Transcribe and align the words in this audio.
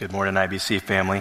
Good 0.00 0.12
morning, 0.12 0.32
IBC 0.32 0.80
family. 0.80 1.20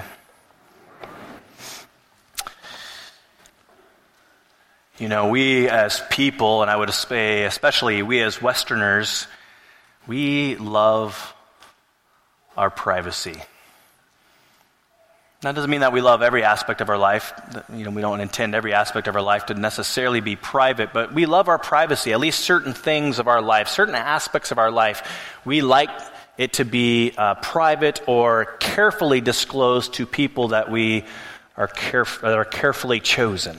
You 4.97 5.09
know, 5.09 5.27
we 5.27 5.67
as 5.67 6.01
people, 6.09 6.61
and 6.61 6.71
I 6.71 6.77
would 6.77 6.89
say 6.93 7.43
especially 7.43 8.01
we 8.03 8.21
as 8.21 8.41
Westerners, 8.41 9.27
we 10.07 10.55
love 10.55 11.35
our 12.55 12.69
privacy. 12.69 13.35
That 15.41 15.55
doesn't 15.55 15.69
mean 15.69 15.81
that 15.81 15.91
we 15.91 15.99
love 15.99 16.21
every 16.21 16.45
aspect 16.45 16.79
of 16.79 16.89
our 16.89 16.97
life. 16.97 17.33
You 17.75 17.83
know, 17.83 17.91
we 17.91 18.01
don't 18.01 18.21
intend 18.21 18.55
every 18.55 18.71
aspect 18.71 19.09
of 19.09 19.15
our 19.17 19.21
life 19.21 19.47
to 19.47 19.55
necessarily 19.55 20.21
be 20.21 20.37
private, 20.37 20.93
but 20.93 21.13
we 21.13 21.25
love 21.25 21.49
our 21.49 21.59
privacy, 21.59 22.13
at 22.13 22.21
least 22.21 22.39
certain 22.39 22.71
things 22.71 23.19
of 23.19 23.27
our 23.27 23.41
life, 23.41 23.67
certain 23.67 23.95
aspects 23.95 24.51
of 24.51 24.57
our 24.57 24.71
life. 24.71 25.03
We 25.43 25.59
like 25.59 25.89
it 26.39 26.53
to 26.53 26.63
be 26.63 27.11
uh, 27.17 27.35
private 27.35 28.01
or 28.07 28.45
carefully 28.61 29.19
disclosed 29.19 29.93
to 29.95 30.05
people 30.05 30.47
that 30.47 30.71
we 30.71 31.03
are, 31.57 31.67
caref- 31.67 32.21
that 32.21 32.37
are 32.37 32.45
carefully 32.45 33.01
chosen. 33.01 33.57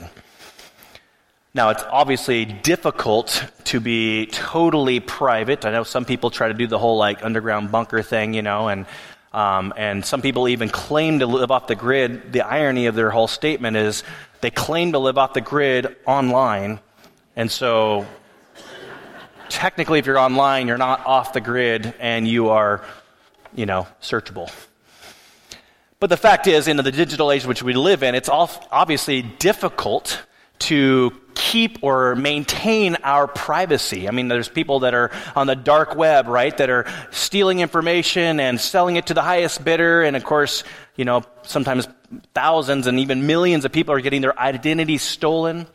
Now, 1.53 1.69
it's 1.69 1.83
obviously 1.83 2.43
difficult 2.43 3.45
to 3.65 3.79
be 3.79 4.25
totally 4.25 4.99
private. 4.99 5.63
I 5.63 5.71
know 5.71 5.83
some 5.83 6.05
people 6.05 6.31
try 6.31 6.47
to 6.47 6.55
do 6.55 6.65
the 6.65 6.79
whole 6.79 6.97
like 6.97 7.23
underground 7.23 7.71
bunker 7.71 8.01
thing, 8.01 8.33
you 8.33 8.41
know, 8.41 8.67
and 8.67 8.87
um, 9.31 9.73
and 9.77 10.03
some 10.03 10.21
people 10.21 10.49
even 10.49 10.69
claim 10.69 11.19
to 11.19 11.27
live 11.27 11.51
off 11.51 11.67
the 11.67 11.75
grid. 11.75 12.33
The 12.33 12.41
irony 12.41 12.87
of 12.87 12.95
their 12.95 13.11
whole 13.11 13.27
statement 13.27 13.77
is 13.77 14.03
they 14.41 14.49
claim 14.49 14.93
to 14.93 14.99
live 14.99 15.17
off 15.19 15.33
the 15.33 15.41
grid 15.41 15.95
online. 16.05 16.79
And 17.35 17.49
so, 17.49 18.07
technically, 19.51 19.99
if 19.99 20.05
you're 20.05 20.17
online, 20.17 20.67
you're 20.67 20.77
not 20.77 21.05
off 21.05 21.33
the 21.33 21.41
grid 21.41 21.93
and 21.99 22.27
you 22.27 22.49
are, 22.49 22.83
you 23.53 23.65
know, 23.65 23.85
searchable. 24.01 24.51
But 25.99 26.09
the 26.09 26.17
fact 26.17 26.47
is, 26.47 26.67
in 26.67 26.77
the 26.77 26.91
digital 26.91 27.31
age 27.31 27.45
which 27.45 27.61
we 27.61 27.73
live 27.73 28.01
in, 28.01 28.15
it's 28.15 28.29
obviously 28.29 29.21
difficult 29.21 30.23
to 30.59 31.11
keep 31.35 31.83
or 31.83 32.15
maintain 32.15 32.95
our 33.03 33.27
privacy. 33.27 34.07
I 34.07 34.11
mean, 34.11 34.27
there's 34.27 34.49
people 34.49 34.79
that 34.81 34.93
are 34.93 35.11
on 35.35 35.47
the 35.47 35.55
dark 35.55 35.95
web, 35.95 36.27
right, 36.27 36.55
that 36.57 36.69
are 36.69 36.85
stealing 37.11 37.59
information 37.59 38.39
and 38.39 38.59
selling 38.59 38.95
it 38.95 39.07
to 39.07 39.13
the 39.13 39.21
highest 39.21 39.63
bidder. 39.63 40.01
And 40.03 40.15
of 40.15 40.23
course, 40.23 40.63
you 40.95 41.05
know, 41.05 41.23
sometimes 41.43 41.87
thousands 42.33 42.87
and 42.87 42.99
even 42.99 43.27
millions 43.27 43.65
of 43.65 43.71
people 43.71 43.93
are 43.93 44.01
getting 44.01 44.21
their 44.21 44.37
identities 44.39 45.01
stolen. 45.01 45.67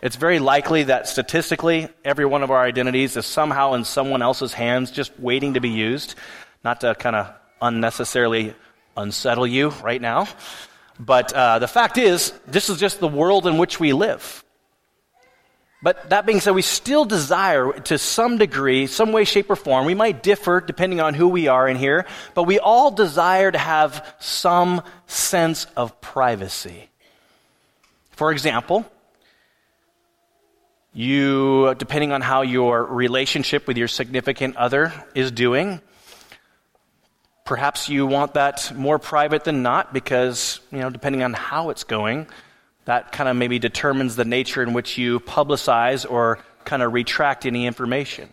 It's 0.00 0.16
very 0.16 0.38
likely 0.38 0.84
that 0.84 1.08
statistically, 1.08 1.88
every 2.04 2.24
one 2.24 2.44
of 2.44 2.52
our 2.52 2.62
identities 2.62 3.16
is 3.16 3.26
somehow 3.26 3.74
in 3.74 3.84
someone 3.84 4.22
else's 4.22 4.52
hands, 4.52 4.92
just 4.92 5.18
waiting 5.18 5.54
to 5.54 5.60
be 5.60 5.70
used. 5.70 6.14
Not 6.62 6.82
to 6.82 6.94
kind 6.94 7.16
of 7.16 7.34
unnecessarily 7.60 8.54
unsettle 8.96 9.46
you 9.46 9.70
right 9.82 10.00
now. 10.00 10.28
But 11.00 11.32
uh, 11.32 11.58
the 11.58 11.68
fact 11.68 11.98
is, 11.98 12.32
this 12.46 12.68
is 12.68 12.78
just 12.78 13.00
the 13.00 13.08
world 13.08 13.46
in 13.46 13.58
which 13.58 13.80
we 13.80 13.92
live. 13.92 14.44
But 15.82 16.10
that 16.10 16.26
being 16.26 16.40
said, 16.40 16.54
we 16.54 16.62
still 16.62 17.04
desire 17.04 17.72
to 17.72 17.98
some 17.98 18.38
degree, 18.38 18.88
some 18.88 19.12
way, 19.12 19.24
shape, 19.24 19.48
or 19.48 19.56
form. 19.56 19.86
We 19.86 19.94
might 19.94 20.24
differ 20.24 20.60
depending 20.60 21.00
on 21.00 21.14
who 21.14 21.28
we 21.28 21.46
are 21.46 21.68
in 21.68 21.76
here, 21.76 22.04
but 22.34 22.44
we 22.44 22.58
all 22.58 22.90
desire 22.90 23.50
to 23.50 23.58
have 23.58 24.04
some 24.18 24.82
sense 25.06 25.66
of 25.76 26.00
privacy. 26.00 26.88
For 28.10 28.32
example, 28.32 28.90
you, 30.98 31.76
depending 31.78 32.10
on 32.10 32.20
how 32.20 32.42
your 32.42 32.84
relationship 32.84 33.68
with 33.68 33.76
your 33.76 33.86
significant 33.86 34.56
other 34.56 34.92
is 35.14 35.30
doing, 35.30 35.80
perhaps 37.44 37.88
you 37.88 38.04
want 38.04 38.34
that 38.34 38.72
more 38.74 38.98
private 38.98 39.44
than 39.44 39.62
not 39.62 39.92
because, 39.92 40.58
you 40.72 40.78
know, 40.78 40.90
depending 40.90 41.22
on 41.22 41.34
how 41.34 41.70
it's 41.70 41.84
going, 41.84 42.26
that 42.86 43.12
kind 43.12 43.28
of 43.28 43.36
maybe 43.36 43.60
determines 43.60 44.16
the 44.16 44.24
nature 44.24 44.60
in 44.60 44.72
which 44.72 44.98
you 44.98 45.20
publicize 45.20 46.04
or 46.10 46.40
kind 46.64 46.82
of 46.82 46.92
retract 46.92 47.46
any 47.46 47.64
information. 47.64 48.28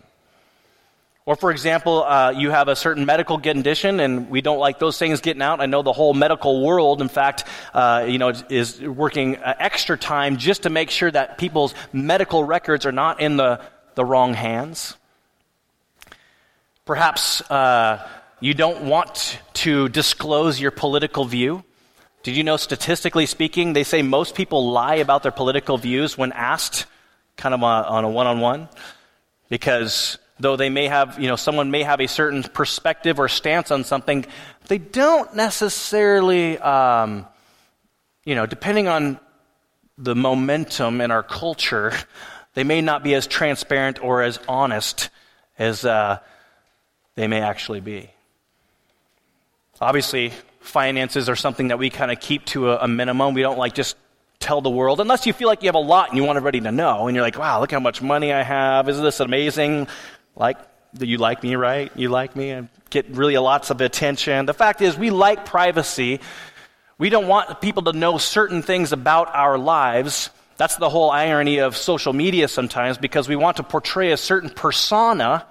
Or, 1.27 1.35
for 1.35 1.49
example, 1.49 2.03
uh, 2.03 2.29
you 2.37 2.51
have 2.51 2.67
a 2.67 2.75
certain 2.75 3.07
medical 3.07 3.39
condition, 3.39 3.99
and 3.99 4.29
we 4.29 4.41
don't 4.41 4.59
like 4.59 4.77
those 4.77 4.99
things 4.99 5.21
getting 5.21 5.41
out. 5.41 5.59
I 5.59 5.65
know 5.65 5.81
the 5.81 5.91
whole 5.91 6.13
medical 6.13 6.63
world, 6.63 7.01
in 7.01 7.07
fact, 7.07 7.45
uh, 7.73 8.05
you 8.07 8.19
know, 8.19 8.29
is 8.49 8.79
working 8.79 9.37
uh, 9.37 9.55
extra 9.57 9.97
time 9.97 10.37
just 10.37 10.63
to 10.63 10.69
make 10.69 10.91
sure 10.91 11.09
that 11.09 11.39
people's 11.39 11.73
medical 11.91 12.43
records 12.43 12.85
are 12.85 12.91
not 12.91 13.21
in 13.21 13.37
the, 13.37 13.59
the 13.95 14.05
wrong 14.05 14.35
hands. 14.35 14.97
Perhaps 16.85 17.41
uh, 17.49 18.07
you 18.39 18.53
don't 18.53 18.83
want 18.83 19.39
to 19.53 19.89
disclose 19.89 20.59
your 20.61 20.69
political 20.69 21.25
view. 21.25 21.63
Did 22.21 22.35
you 22.37 22.43
know, 22.43 22.57
statistically 22.57 23.25
speaking, 23.25 23.73
they 23.73 23.83
say 23.83 24.03
most 24.03 24.35
people 24.35 24.69
lie 24.69 24.95
about 24.95 25.23
their 25.23 25.31
political 25.31 25.79
views 25.79 26.15
when 26.15 26.31
asked, 26.33 26.85
kind 27.35 27.55
of 27.55 27.63
on 27.63 28.03
a 28.03 28.09
one 28.09 28.27
on 28.27 28.39
one? 28.41 28.69
Because 29.49 30.19
though 30.39 30.55
they 30.55 30.69
may 30.69 30.87
have, 30.87 31.19
you 31.19 31.27
know, 31.27 31.35
someone 31.35 31.71
may 31.71 31.83
have 31.83 32.01
a 32.01 32.07
certain 32.07 32.43
perspective 32.43 33.19
or 33.19 33.27
stance 33.27 33.71
on 33.71 33.83
something, 33.83 34.25
they 34.67 34.77
don't 34.77 35.35
necessarily, 35.35 36.57
um, 36.59 37.25
you 38.25 38.35
know, 38.35 38.45
depending 38.45 38.87
on 38.87 39.19
the 39.97 40.15
momentum 40.15 40.99
in 40.99 41.11
our 41.11 41.23
culture, 41.23 41.93
they 42.53 42.63
may 42.63 42.81
not 42.81 43.03
be 43.03 43.13
as 43.13 43.27
transparent 43.27 44.03
or 44.03 44.21
as 44.21 44.39
honest 44.47 45.09
as 45.57 45.85
uh, 45.85 46.19
they 47.15 47.27
may 47.27 47.41
actually 47.41 47.79
be. 47.79 48.09
Obviously, 49.79 50.31
finances 50.59 51.29
are 51.29 51.35
something 51.35 51.69
that 51.69 51.79
we 51.79 51.89
kind 51.89 52.11
of 52.11 52.19
keep 52.19 52.45
to 52.45 52.71
a, 52.71 52.83
a 52.83 52.87
minimum. 52.87 53.33
We 53.33 53.41
don't 53.41 53.57
like 53.57 53.73
just 53.73 53.97
tell 54.39 54.61
the 54.61 54.69
world, 54.69 54.99
unless 54.99 55.25
you 55.25 55.33
feel 55.33 55.47
like 55.47 55.63
you 55.63 55.67
have 55.67 55.75
a 55.75 55.79
lot 55.79 56.09
and 56.09 56.17
you 56.17 56.23
want 56.23 56.37
everybody 56.37 56.61
to 56.61 56.71
know. 56.71 57.07
And 57.07 57.15
you're 57.15 57.23
like, 57.23 57.37
wow, 57.37 57.59
look 57.59 57.71
how 57.71 57.79
much 57.79 58.01
money 58.01 58.31
I 58.31 58.43
have. 58.43 58.87
Isn't 58.87 59.03
this 59.03 59.19
amazing? 59.19 59.87
Like, 60.35 60.57
you 60.99 61.17
like 61.17 61.43
me, 61.43 61.55
right? 61.55 61.91
You 61.95 62.09
like 62.09 62.35
me? 62.35 62.51
and 62.51 62.69
get 62.89 63.09
really 63.09 63.37
lots 63.37 63.69
of 63.69 63.81
attention. 63.81 64.45
The 64.45 64.53
fact 64.53 64.81
is, 64.81 64.97
we 64.97 65.09
like 65.09 65.45
privacy. 65.45 66.21
We 66.97 67.09
don't 67.09 67.27
want 67.27 67.59
people 67.59 67.83
to 67.83 67.93
know 67.93 68.17
certain 68.17 68.61
things 68.61 68.93
about 68.93 69.33
our 69.35 69.57
lives. 69.57 70.29
That's 70.57 70.77
the 70.77 70.89
whole 70.89 71.11
irony 71.11 71.57
of 71.57 71.75
social 71.75 72.13
media 72.13 72.47
sometimes 72.47 72.97
because 72.97 73.27
we 73.27 73.35
want 73.35 73.57
to 73.57 73.63
portray 73.63 74.13
a 74.13 74.17
certain 74.17 74.49
persona 74.49 75.45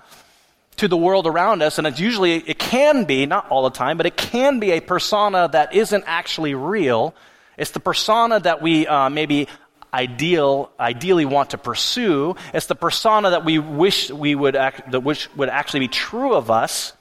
to 0.77 0.89
the 0.89 0.97
world 0.97 1.27
around 1.27 1.63
us, 1.63 1.79
and 1.79 1.87
it's 1.87 2.01
usually, 2.01 2.37
it 2.37 2.59
can 2.59 3.05
be, 3.05 3.27
not 3.27 3.49
all 3.49 3.63
the 3.63 3.71
time, 3.71 3.97
but 3.97 4.07
it 4.07 4.17
can 4.17 4.59
be 4.59 4.73
a 4.73 4.81
persona 4.81 5.49
that 5.53 5.73
isn't 5.75 6.03
actually 6.07 6.55
real. 6.55 7.15
It's 7.57 7.71
the 7.71 7.81
persona 7.81 8.41
that 8.41 8.61
we 8.61 8.87
uh, 8.87 9.09
maybe 9.09 9.47
ideal, 9.95 10.73
ideally 10.79 11.25
want 11.25 11.51
to 11.51 11.59
pursue. 11.59 12.35
It's 12.53 12.67
the 12.67 12.75
persona 12.75 13.31
that 13.31 13.45
we 13.45 13.59
wish 13.59 14.11
we 14.11 14.35
would 14.35 14.57
act, 14.57 14.91
that 14.91 15.01
wish 15.01 15.29
would 15.37 15.49
actually 15.49 15.81
be 15.81 15.89
true 15.89 16.35
of 16.35 16.51
us, 16.51 16.93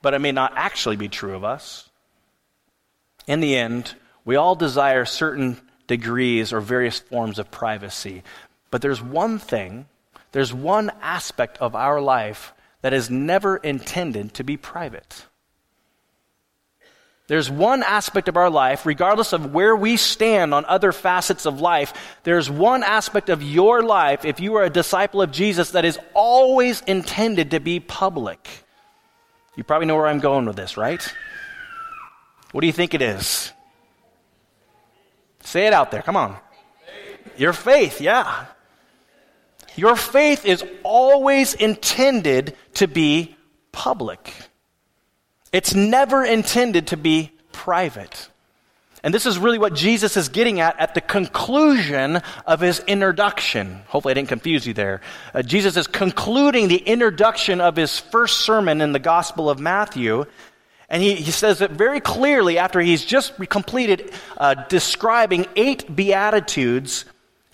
but 0.00 0.14
it 0.14 0.20
may 0.20 0.32
not 0.32 0.54
actually 0.56 0.96
be 0.96 1.08
true 1.08 1.36
of 1.36 1.44
us. 1.44 1.88
In 3.26 3.40
the 3.40 3.56
end, 3.56 3.94
we 4.24 4.36
all 4.36 4.54
desire 4.54 5.04
certain 5.04 5.60
degrees 5.86 6.52
or 6.52 6.60
various 6.60 6.98
forms 6.98 7.38
of 7.38 7.50
privacy. 7.50 8.22
But 8.70 8.82
there's 8.82 9.02
one 9.02 9.38
thing 9.38 9.86
there's 10.32 10.52
one 10.52 10.92
aspect 11.00 11.56
of 11.58 11.74
our 11.74 11.98
life 11.98 12.52
that 12.82 12.92
is 12.92 13.08
never 13.08 13.56
intended 13.56 14.34
to 14.34 14.44
be 14.44 14.58
private. 14.58 15.24
There's 17.28 17.50
one 17.50 17.82
aspect 17.82 18.28
of 18.28 18.36
our 18.36 18.50
life, 18.50 18.86
regardless 18.86 19.32
of 19.32 19.52
where 19.52 19.74
we 19.74 19.96
stand 19.96 20.54
on 20.54 20.64
other 20.64 20.92
facets 20.92 21.44
of 21.44 21.60
life, 21.60 21.92
there's 22.22 22.48
one 22.48 22.84
aspect 22.84 23.30
of 23.30 23.42
your 23.42 23.82
life, 23.82 24.24
if 24.24 24.38
you 24.38 24.54
are 24.56 24.62
a 24.62 24.70
disciple 24.70 25.20
of 25.20 25.32
Jesus, 25.32 25.72
that 25.72 25.84
is 25.84 25.98
always 26.14 26.82
intended 26.82 27.50
to 27.50 27.58
be 27.58 27.80
public. 27.80 28.48
You 29.56 29.64
probably 29.64 29.86
know 29.86 29.96
where 29.96 30.06
I'm 30.06 30.20
going 30.20 30.46
with 30.46 30.54
this, 30.54 30.76
right? 30.76 31.02
What 32.52 32.60
do 32.60 32.68
you 32.68 32.72
think 32.72 32.94
it 32.94 33.02
is? 33.02 33.52
Say 35.40 35.66
it 35.66 35.72
out 35.72 35.90
there, 35.90 36.02
come 36.02 36.16
on. 36.16 36.36
Your 37.36 37.52
faith, 37.52 38.00
yeah. 38.00 38.46
Your 39.74 39.96
faith 39.96 40.46
is 40.46 40.64
always 40.84 41.54
intended 41.54 42.56
to 42.74 42.86
be 42.86 43.36
public. 43.72 44.32
It's 45.52 45.74
never 45.74 46.24
intended 46.24 46.88
to 46.88 46.96
be 46.96 47.32
private. 47.52 48.28
And 49.02 49.14
this 49.14 49.26
is 49.26 49.38
really 49.38 49.58
what 49.58 49.74
Jesus 49.74 50.16
is 50.16 50.28
getting 50.28 50.58
at 50.58 50.80
at 50.80 50.94
the 50.94 51.00
conclusion 51.00 52.20
of 52.46 52.60
his 52.60 52.80
introduction. 52.88 53.82
Hopefully, 53.86 54.12
I 54.12 54.14
didn't 54.14 54.28
confuse 54.28 54.66
you 54.66 54.74
there. 54.74 55.00
Uh, 55.32 55.42
Jesus 55.42 55.76
is 55.76 55.86
concluding 55.86 56.66
the 56.66 56.78
introduction 56.78 57.60
of 57.60 57.76
his 57.76 58.00
first 58.00 58.40
sermon 58.40 58.80
in 58.80 58.92
the 58.92 58.98
Gospel 58.98 59.48
of 59.48 59.60
Matthew. 59.60 60.24
And 60.88 61.02
he, 61.02 61.14
he 61.14 61.30
says 61.30 61.60
it 61.60 61.70
very 61.70 62.00
clearly 62.00 62.58
after 62.58 62.80
he's 62.80 63.04
just 63.04 63.34
completed 63.48 64.12
uh, 64.38 64.54
describing 64.68 65.46
eight 65.54 65.94
Beatitudes 65.94 67.04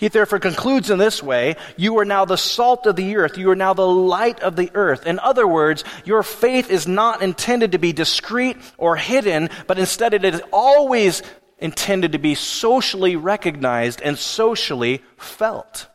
He 0.03 0.09
therefore 0.09 0.41
concludes 0.41 0.91
in 0.91 0.99
this 0.99 1.23
way 1.23 1.55
You 1.77 1.97
are 2.01 2.05
now 2.05 2.25
the 2.25 2.37
salt 2.37 2.87
of 2.87 2.97
the 2.97 3.15
earth. 3.19 3.39
You 3.39 3.51
are 3.51 3.55
now 3.55 3.73
the 3.73 3.87
light 3.87 4.41
of 4.41 4.57
the 4.57 4.69
earth. 4.75 5.07
In 5.07 5.21
other 5.21 5.47
words, 5.47 5.85
your 6.05 6.25
faith 6.25 6.71
is 6.71 6.89
not 6.89 7.23
intended 7.23 7.71
to 7.71 7.79
be 7.79 7.93
discreet 7.93 8.57
or 8.79 8.97
hidden, 8.97 9.49
but 9.69 9.79
instead 9.79 10.13
it 10.13 10.25
is 10.25 10.43
always 10.53 11.23
intended 11.57 12.13
to 12.13 12.19
be 12.19 12.35
socially 12.35 13.15
recognized 13.15 14.01
and 14.01 14.19
socially 14.19 15.05
felt. 15.19 15.87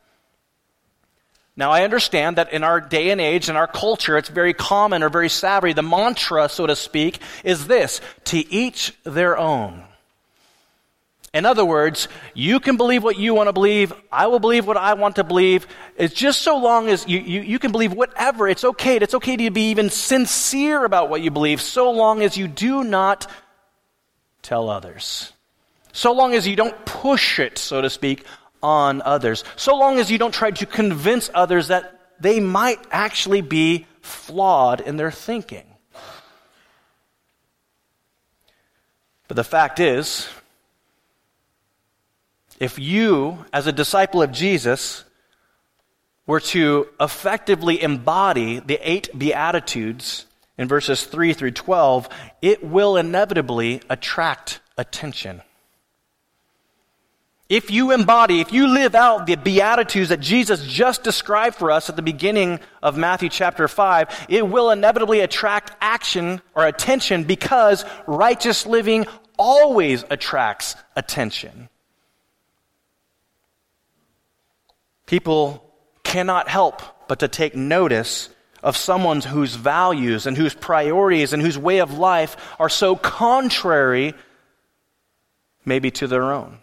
Now, 1.54 1.70
I 1.70 1.84
understand 1.84 2.38
that 2.38 2.50
in 2.50 2.64
our 2.64 2.80
day 2.80 3.10
and 3.10 3.20
age, 3.20 3.50
in 3.50 3.56
our 3.56 3.66
culture, 3.66 4.16
it's 4.16 4.30
very 4.30 4.54
common 4.54 5.02
or 5.02 5.10
very 5.10 5.28
savvy. 5.28 5.74
The 5.74 5.82
mantra, 5.82 6.48
so 6.48 6.66
to 6.66 6.76
speak, 6.76 7.20
is 7.44 7.66
this 7.66 8.00
to 8.24 8.38
each 8.50 8.94
their 9.04 9.36
own. 9.36 9.84
In 11.38 11.46
other 11.46 11.64
words, 11.64 12.08
you 12.34 12.58
can 12.58 12.76
believe 12.76 13.04
what 13.04 13.16
you 13.16 13.32
want 13.32 13.46
to 13.46 13.52
believe. 13.52 13.92
I 14.10 14.26
will 14.26 14.40
believe 14.40 14.66
what 14.66 14.76
I 14.76 14.94
want 14.94 15.14
to 15.16 15.24
believe. 15.24 15.68
It's 15.96 16.12
just 16.12 16.42
so 16.42 16.58
long 16.58 16.88
as 16.88 17.06
you, 17.06 17.20
you, 17.20 17.42
you, 17.42 17.60
can 17.60 17.70
believe 17.70 17.92
whatever. 17.92 18.48
It's 18.48 18.64
okay. 18.64 18.96
It's 18.96 19.14
okay 19.14 19.36
to 19.36 19.50
be 19.52 19.70
even 19.70 19.88
sincere 19.88 20.84
about 20.84 21.10
what 21.10 21.22
you 21.22 21.30
believe, 21.30 21.60
so 21.60 21.92
long 21.92 22.22
as 22.22 22.36
you 22.36 22.48
do 22.48 22.82
not 22.82 23.30
tell 24.42 24.68
others. 24.68 25.32
So 25.92 26.12
long 26.12 26.34
as 26.34 26.44
you 26.44 26.56
don't 26.56 26.84
push 26.84 27.38
it, 27.38 27.56
so 27.56 27.82
to 27.82 27.88
speak, 27.88 28.24
on 28.60 29.00
others. 29.02 29.44
So 29.54 29.76
long 29.76 30.00
as 30.00 30.10
you 30.10 30.18
don't 30.18 30.34
try 30.34 30.50
to 30.50 30.66
convince 30.66 31.30
others 31.32 31.68
that 31.68 32.16
they 32.18 32.40
might 32.40 32.84
actually 32.90 33.42
be 33.42 33.86
flawed 34.00 34.80
in 34.80 34.96
their 34.96 35.12
thinking. 35.12 35.66
But 39.28 39.36
the 39.36 39.44
fact 39.44 39.78
is, 39.78 40.28
if 42.58 42.78
you, 42.78 43.44
as 43.52 43.66
a 43.66 43.72
disciple 43.72 44.22
of 44.22 44.32
Jesus, 44.32 45.04
were 46.26 46.40
to 46.40 46.88
effectively 47.00 47.82
embody 47.82 48.60
the 48.60 48.78
eight 48.82 49.16
Beatitudes 49.18 50.26
in 50.58 50.68
verses 50.68 51.04
3 51.04 51.32
through 51.32 51.52
12, 51.52 52.08
it 52.42 52.64
will 52.64 52.96
inevitably 52.96 53.80
attract 53.88 54.60
attention. 54.76 55.40
If 57.48 57.70
you 57.70 57.92
embody, 57.92 58.40
if 58.40 58.52
you 58.52 58.66
live 58.66 58.94
out 58.94 59.26
the 59.26 59.36
Beatitudes 59.36 60.10
that 60.10 60.20
Jesus 60.20 60.66
just 60.66 61.02
described 61.02 61.56
for 61.56 61.70
us 61.70 61.88
at 61.88 61.96
the 61.96 62.02
beginning 62.02 62.60
of 62.82 62.98
Matthew 62.98 63.30
chapter 63.30 63.68
5, 63.68 64.26
it 64.28 64.46
will 64.46 64.70
inevitably 64.70 65.20
attract 65.20 65.72
action 65.80 66.42
or 66.54 66.66
attention 66.66 67.24
because 67.24 67.86
righteous 68.06 68.66
living 68.66 69.06
always 69.38 70.04
attracts 70.10 70.74
attention. 70.94 71.70
People 75.08 75.64
cannot 76.04 76.48
help 76.48 76.82
but 77.08 77.20
to 77.20 77.28
take 77.28 77.56
notice 77.56 78.28
of 78.62 78.76
someone 78.76 79.22
whose 79.22 79.54
values 79.54 80.26
and 80.26 80.36
whose 80.36 80.52
priorities 80.52 81.32
and 81.32 81.42
whose 81.42 81.56
way 81.56 81.78
of 81.78 81.96
life 81.96 82.36
are 82.58 82.68
so 82.68 82.94
contrary, 82.94 84.12
maybe 85.64 85.90
to 85.92 86.06
their 86.06 86.30
own. 86.32 86.58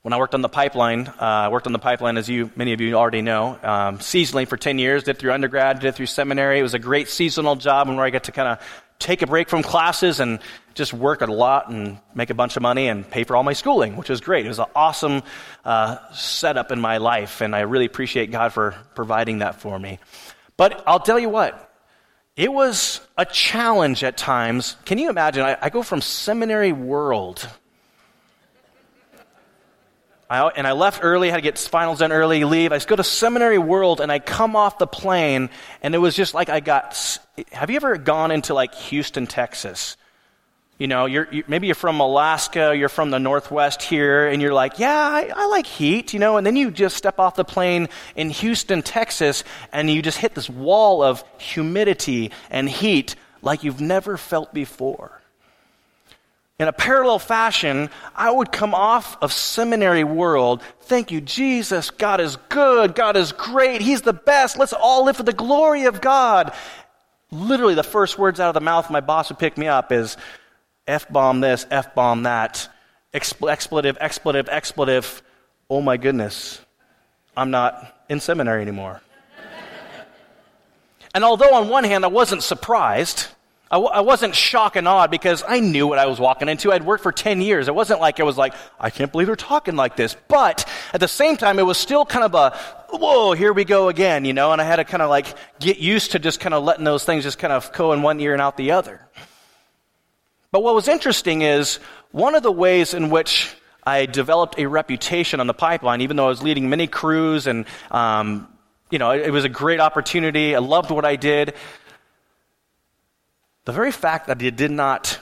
When 0.00 0.14
I 0.14 0.18
worked 0.18 0.34
on 0.34 0.40
the 0.40 0.48
pipeline, 0.48 1.08
uh, 1.08 1.14
I 1.20 1.48
worked 1.48 1.66
on 1.66 1.74
the 1.74 1.78
pipeline, 1.78 2.16
as 2.16 2.30
you 2.30 2.50
many 2.56 2.72
of 2.72 2.80
you 2.80 2.94
already 2.94 3.22
know, 3.22 3.58
um, 3.62 3.98
seasonally 3.98 4.48
for 4.48 4.56
10 4.56 4.78
years. 4.78 5.02
Did 5.02 5.18
through 5.18 5.32
undergrad, 5.32 5.80
did 5.80 5.96
through 5.96 6.06
seminary. 6.06 6.60
It 6.60 6.62
was 6.62 6.74
a 6.74 6.78
great 6.78 7.08
seasonal 7.08 7.56
job 7.56 7.88
and 7.88 7.96
where 7.98 8.06
I 8.06 8.10
got 8.10 8.24
to 8.24 8.32
kind 8.32 8.48
of 8.48 8.60
take 8.98 9.22
a 9.22 9.26
break 9.26 9.48
from 9.48 9.62
classes 9.62 10.20
and 10.20 10.40
just 10.74 10.92
work 10.92 11.22
a 11.22 11.26
lot 11.26 11.70
and 11.70 11.98
make 12.14 12.30
a 12.30 12.34
bunch 12.34 12.56
of 12.56 12.62
money 12.62 12.88
and 12.88 13.08
pay 13.08 13.24
for 13.24 13.36
all 13.36 13.42
my 13.42 13.52
schooling, 13.52 13.96
which 13.96 14.08
was 14.08 14.20
great. 14.20 14.44
It 14.44 14.48
was 14.48 14.58
an 14.58 14.66
awesome 14.74 15.22
uh, 15.64 15.96
setup 16.12 16.70
in 16.70 16.80
my 16.80 16.98
life, 16.98 17.40
and 17.40 17.54
I 17.54 17.60
really 17.60 17.86
appreciate 17.86 18.30
God 18.30 18.52
for 18.52 18.74
providing 18.94 19.38
that 19.38 19.60
for 19.60 19.78
me. 19.78 19.98
But 20.56 20.82
I'll 20.86 21.00
tell 21.00 21.18
you 21.18 21.28
what, 21.28 21.62
it 22.36 22.52
was 22.52 23.00
a 23.16 23.24
challenge 23.24 24.04
at 24.04 24.16
times. 24.16 24.76
Can 24.84 24.98
you 24.98 25.08
imagine? 25.08 25.42
I, 25.42 25.56
I 25.60 25.70
go 25.70 25.82
from 25.82 26.00
seminary 26.02 26.72
world 26.72 27.48
I, 30.28 30.48
and 30.48 30.66
I 30.66 30.72
left 30.72 31.00
early, 31.02 31.30
had 31.30 31.36
to 31.36 31.42
get 31.42 31.58
finals 31.58 32.00
done 32.00 32.10
early, 32.10 32.44
leave. 32.44 32.72
I 32.72 32.78
go 32.80 32.96
to 32.96 33.04
Seminary 33.04 33.58
World, 33.58 34.00
and 34.00 34.10
I 34.10 34.18
come 34.18 34.56
off 34.56 34.78
the 34.78 34.86
plane, 34.86 35.50
and 35.82 35.94
it 35.94 35.98
was 35.98 36.16
just 36.16 36.34
like 36.34 36.48
I 36.48 36.60
got. 36.60 37.18
Have 37.52 37.70
you 37.70 37.76
ever 37.76 37.96
gone 37.96 38.30
into 38.30 38.52
like 38.52 38.74
Houston, 38.74 39.26
Texas? 39.26 39.96
You 40.78 40.88
know, 40.88 41.06
you're, 41.06 41.26
you, 41.32 41.42
maybe 41.48 41.68
you're 41.68 41.74
from 41.74 42.00
Alaska, 42.00 42.76
you're 42.76 42.90
from 42.90 43.10
the 43.10 43.18
Northwest 43.18 43.82
here, 43.82 44.28
and 44.28 44.42
you're 44.42 44.52
like, 44.52 44.78
yeah, 44.78 44.94
I, 44.94 45.32
I 45.34 45.46
like 45.46 45.64
heat, 45.64 46.12
you 46.12 46.18
know, 46.18 46.36
and 46.36 46.46
then 46.46 46.54
you 46.54 46.70
just 46.70 46.96
step 46.96 47.18
off 47.18 47.34
the 47.34 47.46
plane 47.46 47.88
in 48.14 48.28
Houston, 48.28 48.82
Texas, 48.82 49.42
and 49.72 49.88
you 49.88 50.02
just 50.02 50.18
hit 50.18 50.34
this 50.34 50.50
wall 50.50 51.02
of 51.02 51.24
humidity 51.38 52.30
and 52.50 52.68
heat 52.68 53.14
like 53.40 53.64
you've 53.64 53.80
never 53.80 54.18
felt 54.18 54.52
before. 54.52 55.15
In 56.58 56.68
a 56.68 56.72
parallel 56.72 57.18
fashion, 57.18 57.90
I 58.14 58.30
would 58.30 58.50
come 58.50 58.74
off 58.74 59.18
of 59.20 59.30
seminary 59.30 60.04
world. 60.04 60.62
Thank 60.82 61.10
you, 61.10 61.20
Jesus. 61.20 61.90
God 61.90 62.18
is 62.18 62.36
good. 62.48 62.94
God 62.94 63.16
is 63.16 63.32
great. 63.32 63.82
He's 63.82 64.02
the 64.02 64.14
best. 64.14 64.56
Let's 64.56 64.72
all 64.72 65.04
live 65.04 65.18
for 65.18 65.22
the 65.22 65.34
glory 65.34 65.84
of 65.84 66.00
God. 66.00 66.54
Literally, 67.30 67.74
the 67.74 67.82
first 67.82 68.18
words 68.18 68.40
out 68.40 68.48
of 68.48 68.54
the 68.54 68.60
mouth 68.60 68.86
of 68.86 68.90
my 68.90 69.00
boss 69.00 69.28
would 69.28 69.38
pick 69.38 69.58
me 69.58 69.66
up 69.66 69.92
is 69.92 70.16
F 70.86 71.10
bomb 71.10 71.40
this, 71.40 71.66
F 71.70 71.94
bomb 71.94 72.22
that, 72.22 72.68
expletive, 73.12 73.98
expletive, 74.00 74.48
expletive. 74.48 75.22
Oh 75.68 75.82
my 75.82 75.98
goodness. 75.98 76.64
I'm 77.36 77.50
not 77.50 78.00
in 78.08 78.18
seminary 78.18 78.62
anymore. 78.62 79.02
and 81.14 81.22
although 81.22 81.54
on 81.54 81.68
one 81.68 81.84
hand 81.84 82.04
I 82.04 82.08
wasn't 82.08 82.42
surprised, 82.42 83.26
I 83.68 83.76
w- 83.76 83.90
I 83.92 84.00
wasn't 84.00 84.36
shocked 84.36 84.76
and 84.76 84.86
awed 84.86 85.10
because 85.10 85.42
I 85.46 85.58
knew 85.58 85.88
what 85.88 85.98
I 85.98 86.06
was 86.06 86.20
walking 86.20 86.48
into. 86.48 86.72
I'd 86.72 86.84
worked 86.84 87.02
for 87.02 87.10
10 87.10 87.40
years. 87.40 87.66
It 87.66 87.74
wasn't 87.74 88.00
like 88.00 88.20
I 88.20 88.22
was 88.22 88.38
like, 88.38 88.54
I 88.78 88.90
can't 88.90 89.10
believe 89.10 89.26
they're 89.26 89.34
talking 89.34 89.74
like 89.74 89.96
this. 89.96 90.16
But 90.28 90.68
at 90.92 91.00
the 91.00 91.08
same 91.08 91.36
time, 91.36 91.58
it 91.58 91.64
was 91.64 91.76
still 91.76 92.04
kind 92.04 92.24
of 92.24 92.34
a, 92.34 92.56
whoa, 92.90 93.32
here 93.32 93.52
we 93.52 93.64
go 93.64 93.88
again, 93.88 94.24
you 94.24 94.32
know, 94.32 94.52
and 94.52 94.60
I 94.60 94.64
had 94.64 94.76
to 94.76 94.84
kind 94.84 95.02
of 95.02 95.10
like 95.10 95.26
get 95.58 95.78
used 95.78 96.12
to 96.12 96.20
just 96.20 96.38
kind 96.38 96.54
of 96.54 96.62
letting 96.62 96.84
those 96.84 97.04
things 97.04 97.24
just 97.24 97.40
kind 97.40 97.52
of 97.52 97.72
go 97.72 97.92
in 97.92 98.02
one 98.02 98.20
ear 98.20 98.32
and 98.34 98.40
out 98.40 98.56
the 98.56 98.70
other. 98.70 99.00
But 100.52 100.62
what 100.62 100.74
was 100.74 100.86
interesting 100.86 101.42
is 101.42 101.80
one 102.12 102.36
of 102.36 102.44
the 102.44 102.52
ways 102.52 102.94
in 102.94 103.10
which 103.10 103.52
I 103.84 104.06
developed 104.06 104.58
a 104.58 104.66
reputation 104.66 105.40
on 105.40 105.48
the 105.48 105.54
pipeline, 105.54 106.02
even 106.02 106.16
though 106.16 106.26
I 106.26 106.28
was 106.28 106.42
leading 106.42 106.70
many 106.70 106.86
crews 106.86 107.48
and, 107.48 107.66
um, 107.90 108.46
you 108.90 109.00
know, 109.00 109.10
it, 109.10 109.26
it 109.26 109.30
was 109.30 109.44
a 109.44 109.48
great 109.48 109.80
opportunity. 109.80 110.54
I 110.54 110.60
loved 110.60 110.92
what 110.92 111.04
I 111.04 111.16
did. 111.16 111.54
The 113.66 113.72
very 113.72 113.90
fact 113.90 114.28
that 114.28 114.40
I 114.40 114.50
did 114.50 114.70
not 114.70 115.18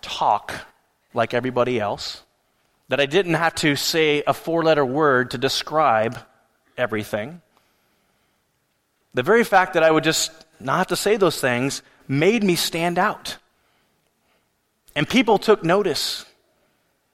talk 0.00 0.54
like 1.12 1.34
everybody 1.34 1.78
else, 1.78 2.22
that 2.88 2.98
I 2.98 3.04
didn't 3.04 3.34
have 3.34 3.54
to 3.56 3.76
say 3.76 4.22
a 4.26 4.32
four 4.32 4.64
letter 4.64 4.84
word 4.84 5.32
to 5.32 5.38
describe 5.38 6.18
everything, 6.78 7.42
the 9.12 9.22
very 9.22 9.44
fact 9.44 9.74
that 9.74 9.82
I 9.82 9.90
would 9.90 10.02
just 10.02 10.32
not 10.60 10.78
have 10.78 10.86
to 10.88 10.96
say 10.96 11.18
those 11.18 11.38
things 11.38 11.82
made 12.08 12.42
me 12.42 12.56
stand 12.56 12.98
out. 12.98 13.36
And 14.94 15.06
people 15.06 15.38
took 15.38 15.62
notice. 15.62 16.24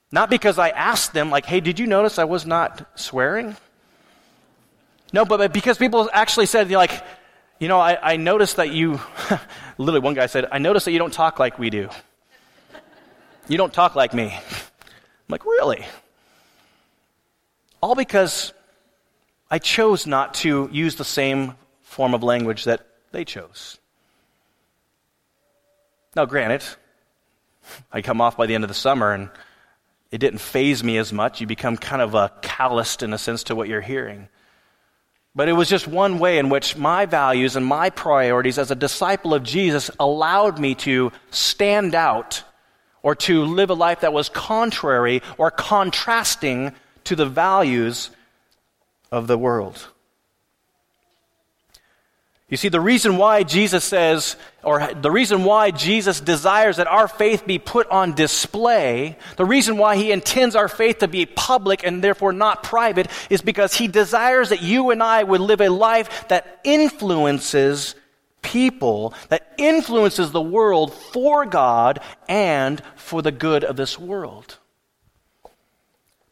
Not 0.09 0.29
because 0.29 0.57
I 0.57 0.69
asked 0.69 1.13
them, 1.13 1.31
like, 1.31 1.45
hey, 1.45 1.59
did 1.59 1.79
you 1.79 1.87
notice 1.87 2.17
I 2.17 2.23
was 2.23 2.45
not 2.45 2.87
swearing? 2.95 3.57
No, 5.11 5.25
but 5.25 5.51
because 5.51 5.77
people 5.77 6.09
actually 6.13 6.45
said, 6.45 6.71
like, 6.71 7.03
you 7.59 7.67
know, 7.67 7.79
I, 7.79 8.13
I 8.13 8.17
noticed 8.17 8.57
that 8.57 8.71
you, 8.71 8.99
literally, 9.77 9.99
one 9.99 10.13
guy 10.13 10.25
said, 10.25 10.47
I 10.51 10.59
noticed 10.59 10.85
that 10.85 10.91
you 10.91 10.99
don't 10.99 11.13
talk 11.13 11.39
like 11.39 11.57
we 11.57 11.69
do. 11.69 11.89
You 13.47 13.57
don't 13.57 13.73
talk 13.73 13.95
like 13.95 14.13
me. 14.13 14.33
I'm 14.33 15.29
like, 15.29 15.45
really? 15.45 15.85
All 17.81 17.95
because 17.95 18.53
I 19.51 19.59
chose 19.59 20.07
not 20.07 20.33
to 20.35 20.69
use 20.71 20.95
the 20.95 21.05
same 21.05 21.55
form 21.81 22.13
of 22.13 22.23
language 22.23 22.63
that 22.65 22.85
they 23.11 23.25
chose. 23.25 23.77
Now, 26.15 26.25
granted, 26.25 26.63
I 27.91 28.01
come 28.01 28.21
off 28.21 28.37
by 28.37 28.45
the 28.45 28.55
end 28.55 28.63
of 28.63 28.67
the 28.67 28.73
summer 28.73 29.13
and 29.13 29.29
it 30.11 30.19
didn't 30.19 30.39
faze 30.39 30.83
me 30.83 30.97
as 30.97 31.11
much. 31.11 31.41
You 31.41 31.47
become 31.47 31.75
kind 31.75 32.01
of 32.01 32.13
a 32.13 32.31
calloused 32.41 33.03
in 33.03 33.13
a 33.13 33.17
sense 33.17 33.43
to 33.45 33.55
what 33.55 33.67
you're 33.67 33.81
hearing. 33.81 34.29
But 35.35 35.49
it 35.49 35.53
was 35.53 35.67
just 35.67 35.87
one 35.87 36.19
way 36.19 36.37
in 36.37 36.49
which 36.49 36.77
my 36.77 37.05
values 37.05 37.55
and 37.55 37.65
my 37.65 37.89
priorities 37.89 38.59
as 38.59 38.69
a 38.69 38.75
disciple 38.75 39.33
of 39.33 39.43
Jesus 39.43 39.89
allowed 39.99 40.59
me 40.59 40.75
to 40.75 41.11
stand 41.31 41.95
out 41.95 42.43
or 43.01 43.15
to 43.15 43.43
live 43.43 43.71
a 43.71 43.73
life 43.73 44.01
that 44.01 44.13
was 44.13 44.29
contrary 44.29 45.21
or 45.37 45.49
contrasting 45.49 46.73
to 47.05 47.15
the 47.15 47.25
values 47.25 48.11
of 49.11 49.27
the 49.27 49.37
world. 49.37 49.87
You 52.53 52.57
see, 52.57 52.69
the 52.69 52.79
reason 52.79 53.17
why 53.17 53.41
Jesus 53.41 53.83
says, 53.83 54.35
or 54.63 54.93
the 54.93 55.09
reason 55.09 55.43
why 55.43 55.71
Jesus 55.71 56.21
desires 56.21 56.77
that 56.77 56.85
our 56.85 57.07
faith 57.07 57.47
be 57.47 57.57
put 57.57 57.89
on 57.89 58.13
display, 58.13 59.17
the 59.37 59.43
reason 59.43 59.77
why 59.77 59.95
he 59.95 60.11
intends 60.11 60.55
our 60.55 60.67
faith 60.67 60.99
to 60.99 61.07
be 61.07 61.25
public 61.25 61.83
and 61.83 62.03
therefore 62.03 62.31
not 62.31 62.61
private, 62.61 63.07
is 63.31 63.41
because 63.41 63.73
he 63.73 63.87
desires 63.87 64.49
that 64.49 64.61
you 64.61 64.91
and 64.91 65.01
I 65.01 65.23
would 65.23 65.41
live 65.41 65.61
a 65.61 65.69
life 65.69 66.27
that 66.27 66.59
influences 66.63 67.95
people, 68.43 69.15
that 69.29 69.51
influences 69.57 70.31
the 70.31 70.39
world 70.39 70.93
for 70.93 71.47
God 71.47 72.01
and 72.29 72.79
for 72.95 73.23
the 73.23 73.31
good 73.31 73.63
of 73.63 73.77
this 73.77 73.97
world. 73.97 74.59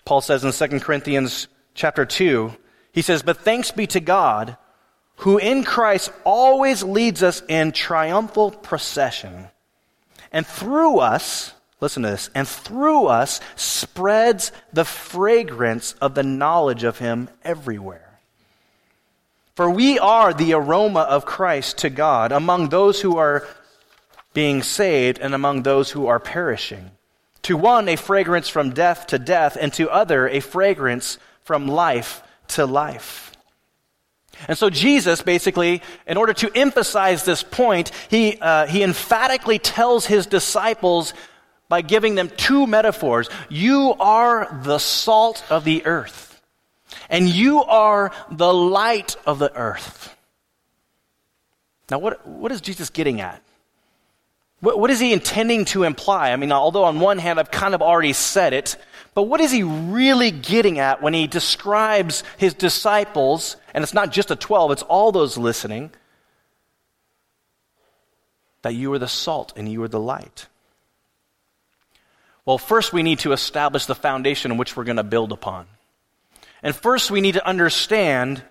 Paul 0.06 0.22
says 0.22 0.44
in 0.44 0.52
2 0.52 0.80
Corinthians 0.82 1.48
chapter 1.74 2.06
2, 2.06 2.56
he 2.92 3.02
says, 3.02 3.24
But 3.24 3.38
thanks 3.38 3.72
be 3.72 3.88
to 3.88 4.00
God 4.00 4.58
who 5.22 5.38
in 5.38 5.64
Christ 5.64 6.12
always 6.24 6.82
leads 6.82 7.22
us 7.22 7.44
in 7.48 7.72
triumphal 7.72 8.50
procession. 8.50 9.48
And 10.32 10.48
through 10.48 10.98
us, 11.00 11.54
listen 11.80 12.02
to 12.04 12.10
this, 12.10 12.32
and 12.34 12.48
through 12.48 13.06
us 13.06 13.40
spreads 13.56 14.52
the 14.74 14.86
fragrance 14.86 15.94
of 16.02 16.16
the 16.16 16.24
knowledge 16.24 16.84
of 16.84 16.98
Him 16.98 17.30
everywhere. 17.44 18.20
For 19.56 19.70
we 19.70 20.00
are 20.00 20.34
the 20.34 20.54
aroma 20.54 21.02
of 21.02 21.26
Christ 21.26 21.78
to 21.80 21.92
God 21.92 22.32
among 22.32 22.70
those 22.70 23.02
who 23.02 23.18
are 23.18 23.48
being 24.34 24.64
saved 24.64 25.20
and 25.20 25.36
among 25.36 25.62
those 25.62 25.92
who 25.92 26.08
are 26.08 26.20
perishing. 26.20 26.90
To 27.44 27.58
one, 27.58 27.88
a 27.90 27.96
fragrance 27.96 28.50
from 28.50 28.72
death 28.72 29.06
to 29.08 29.20
death, 29.20 29.56
and 29.60 29.72
to 29.74 29.88
other, 29.92 30.28
a 30.28 30.40
fragrance 30.40 31.20
from 31.44 31.68
life 31.68 32.24
to 32.50 32.66
life. 32.66 33.31
And 34.48 34.58
so 34.58 34.70
Jesus 34.70 35.22
basically, 35.22 35.82
in 36.08 36.18
order 36.18 36.34
to 36.34 36.52
emphasize 36.56 37.24
this 37.24 37.44
point, 37.44 37.92
he, 38.10 38.38
uh, 38.40 38.68
he 38.68 38.84
emphatically 38.84 39.60
tells 39.60 40.06
his 40.06 40.26
disciples 40.26 41.14
by 41.70 41.82
giving 41.82 42.16
them 42.16 42.30
two 42.36 42.68
metaphors. 42.68 43.30
You 43.50 43.96
are 44.00 44.60
the 44.64 44.78
salt 44.78 45.44
of 45.50 45.64
the 45.64 45.86
earth, 45.86 46.42
and 47.10 47.30
you 47.30 47.64
are 47.64 48.12
the 48.30 48.54
light 48.54 49.16
of 49.26 49.40
the 49.40 49.56
earth. 49.56 50.16
Now, 51.90 52.00
what, 52.00 52.28
what 52.28 52.52
is 52.52 52.62
Jesus 52.62 52.90
getting 52.90 53.22
at? 53.22 53.42
What, 54.62 54.80
what 54.80 54.90
is 54.92 55.00
he 55.00 55.12
intending 55.12 55.66
to 55.66 55.84
imply? 55.84 56.32
I 56.32 56.36
mean, 56.36 56.52
although 56.52 56.84
on 56.84 57.00
one 57.00 57.18
hand 57.18 57.40
I've 57.40 57.52
kind 57.52 57.74
of 57.74 57.82
already 57.82 58.14
said 58.14 58.54
it, 58.54 58.78
but 59.14 59.24
what 59.24 59.42
is 59.42 59.52
he 59.52 59.64
really 59.64 60.32
getting 60.32 60.80
at 60.80 61.02
when 61.02 61.14
he 61.14 61.28
describes 61.28 62.24
his 62.38 62.54
disciples, 62.54 63.58
and 63.74 63.84
it's 63.84 63.94
not 63.94 64.12
just 64.12 64.28
the 64.28 64.36
12, 64.36 64.72
it's 64.72 64.84
all 64.84 65.12
those 65.12 65.38
listening, 65.38 65.92
that 68.62 68.76
you 68.76 68.92
are 68.94 69.00
the 69.00 69.08
salt 69.08 69.54
and 69.56 69.72
you 69.72 69.82
are 69.84 69.88
the 69.88 70.00
light? 70.00 70.48
Well, 72.46 72.58
first 72.58 72.92
we 72.94 73.04
need 73.04 73.20
to 73.20 73.34
establish 73.34 73.86
the 73.86 73.96
foundation 73.96 74.52
on 74.52 74.58
which 74.58 74.76
we're 74.76 74.84
going 74.84 74.98
to 74.98 75.04
build 75.04 75.32
upon. 75.32 75.68
And 76.64 76.76
first 76.76 77.12
we 77.12 77.22
need 77.22 77.34
to 77.34 77.48
understand 77.48 78.44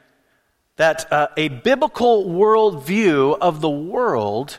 that 0.77 1.13
uh, 1.13 1.29
a 1.37 1.49
biblical 1.49 2.25
worldview 2.27 3.37
of 3.41 3.61
the 3.61 3.71
world 3.71 4.59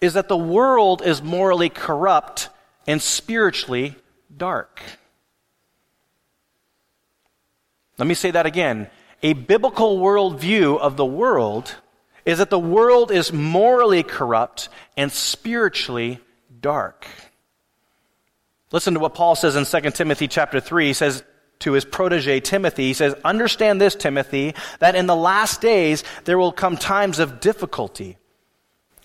is 0.00 0.14
that 0.14 0.28
the 0.28 0.36
world 0.36 1.02
is 1.02 1.22
morally 1.22 1.68
corrupt 1.68 2.48
and 2.86 3.02
spiritually 3.02 3.96
dark. 4.34 4.80
Let 7.98 8.06
me 8.06 8.14
say 8.14 8.30
that 8.30 8.46
again. 8.46 8.88
A 9.22 9.32
biblical 9.32 9.98
worldview 9.98 10.78
of 10.78 10.96
the 10.96 11.06
world 11.06 11.74
is 12.24 12.38
that 12.38 12.50
the 12.50 12.58
world 12.58 13.10
is 13.10 13.32
morally 13.32 14.02
corrupt 14.02 14.68
and 14.96 15.10
spiritually 15.10 16.20
dark. 16.60 17.06
Listen 18.70 18.94
to 18.94 19.00
what 19.00 19.14
Paul 19.14 19.34
says 19.34 19.56
in 19.56 19.64
2 19.64 19.90
Timothy 19.90 20.28
chapter 20.28 20.60
3. 20.60 20.88
He 20.88 20.92
says 20.92 21.24
to 21.60 21.72
his 21.72 21.84
protege 21.84 22.40
Timothy, 22.40 22.84
he 22.84 22.92
says, 22.92 23.14
Understand 23.24 23.80
this, 23.80 23.94
Timothy, 23.94 24.54
that 24.78 24.94
in 24.94 25.06
the 25.06 25.16
last 25.16 25.60
days 25.60 26.04
there 26.24 26.38
will 26.38 26.52
come 26.52 26.76
times 26.76 27.18
of 27.18 27.40
difficulty. 27.40 28.18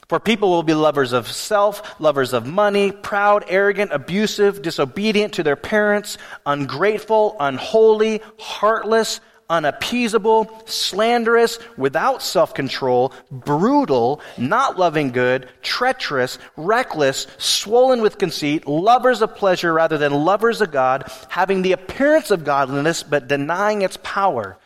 For 0.10 0.20
people 0.20 0.50
will 0.50 0.64
be 0.64 0.74
lovers 0.74 1.14
of 1.14 1.32
self, 1.32 2.00
lovers 2.00 2.34
of 2.34 2.46
money, 2.46 2.92
proud, 2.92 3.46
arrogant, 3.48 3.92
abusive, 3.94 4.62
disobedient 4.62 5.34
to 5.36 5.44
their 5.44 5.56
parents, 5.56 6.18
ungrateful, 6.46 7.36
unholy, 7.40 8.22
heartless, 8.38 9.22
unappeasable, 9.54 10.64
slanderous, 10.66 11.60
without 11.78 12.22
self 12.22 12.54
control, 12.54 13.14
brutal, 13.32 14.20
not 14.38 14.80
loving 14.80 15.12
good, 15.12 15.48
treacherous, 15.62 16.40
reckless, 16.58 17.28
swollen 17.38 18.02
with 18.02 18.18
conceit, 18.18 18.68
lovers 18.68 19.22
of 19.22 19.36
pleasure 19.36 19.72
rather 19.72 19.98
than 19.98 20.12
lovers 20.12 20.60
of 20.60 20.72
God, 20.72 21.10
having 21.30 21.62
the 21.62 21.72
appearance 21.72 22.32
of 22.32 22.44
godliness 22.44 23.04
but 23.04 23.28
denying 23.28 23.84
its 23.84 23.98
power. 24.02 24.58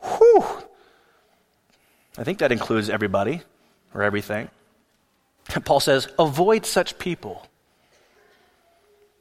Whew! 0.00 0.44
I 2.18 2.24
think 2.24 2.38
that 2.38 2.52
includes 2.52 2.90
everybody 2.90 3.42
or 3.94 4.02
everything. 4.02 4.50
Paul 5.64 5.80
says, 5.80 6.08
avoid 6.18 6.66
such 6.66 6.98
people. 6.98 7.46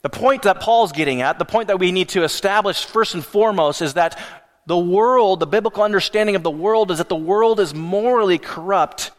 The 0.01 0.09
point 0.09 0.43
that 0.43 0.59
Paul's 0.59 0.91
getting 0.91 1.21
at, 1.21 1.37
the 1.37 1.45
point 1.45 1.67
that 1.67 1.79
we 1.79 1.91
need 1.91 2.09
to 2.09 2.23
establish 2.23 2.85
first 2.85 3.13
and 3.13 3.23
foremost, 3.23 3.83
is 3.83 3.93
that 3.93 4.19
the 4.65 4.77
world, 4.77 5.39
the 5.39 5.47
biblical 5.47 5.83
understanding 5.83 6.35
of 6.35 6.43
the 6.43 6.51
world, 6.51 6.91
is 6.91 6.99
that 6.99 7.09
the 7.09 7.15
world 7.15 7.59
is 7.59 7.73
morally 7.73 8.37
corrupt 8.37 9.11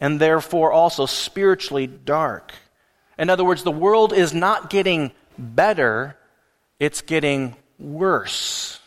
and 0.00 0.20
therefore 0.20 0.72
also 0.72 1.06
spiritually 1.06 1.86
dark. 1.86 2.52
In 3.18 3.30
other 3.30 3.44
words, 3.44 3.64
the 3.64 3.72
world 3.72 4.12
is 4.12 4.32
not 4.32 4.70
getting 4.70 5.12
better, 5.36 6.16
it's 6.78 7.02
getting 7.02 7.56
worse. 7.78 8.80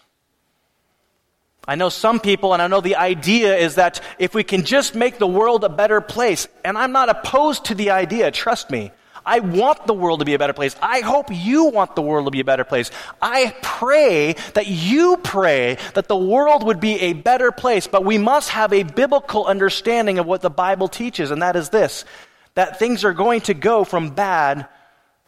I 1.67 1.75
know 1.75 1.89
some 1.89 2.19
people, 2.19 2.53
and 2.53 2.61
I 2.61 2.67
know 2.67 2.81
the 2.81 2.95
idea 2.95 3.55
is 3.55 3.75
that 3.75 4.01
if 4.17 4.33
we 4.33 4.43
can 4.43 4.65
just 4.65 4.95
make 4.95 5.19
the 5.19 5.27
world 5.27 5.63
a 5.63 5.69
better 5.69 6.01
place, 6.01 6.47
and 6.65 6.77
I'm 6.77 6.91
not 6.91 7.09
opposed 7.09 7.65
to 7.65 7.75
the 7.75 7.91
idea, 7.91 8.31
trust 8.31 8.71
me. 8.71 8.91
I 9.25 9.39
want 9.39 9.87
the 9.87 9.93
world 9.93 10.19
to 10.19 10.25
be 10.25 10.33
a 10.33 10.39
better 10.39 10.53
place. 10.53 10.75
I 10.81 11.01
hope 11.01 11.27
you 11.29 11.65
want 11.65 11.95
the 11.95 12.01
world 12.01 12.25
to 12.25 12.31
be 12.31 12.39
a 12.39 12.45
better 12.45 12.63
place. 12.63 12.91
I 13.21 13.55
pray 13.61 14.33
that 14.53 14.67
you 14.67 15.17
pray 15.17 15.77
that 15.93 16.07
the 16.07 16.17
world 16.17 16.63
would 16.63 16.79
be 16.79 16.99
a 17.01 17.13
better 17.13 17.51
place, 17.51 17.87
but 17.87 18.03
we 18.03 18.17
must 18.17 18.49
have 18.49 18.73
a 18.73 18.83
biblical 18.83 19.45
understanding 19.45 20.19
of 20.19 20.25
what 20.25 20.41
the 20.41 20.49
Bible 20.49 20.87
teaches, 20.87 21.31
and 21.31 21.41
that 21.41 21.55
is 21.55 21.69
this 21.69 22.05
that 22.53 22.79
things 22.79 23.05
are 23.05 23.13
going 23.13 23.39
to 23.39 23.53
go 23.53 23.85
from 23.85 24.09
bad 24.09 24.67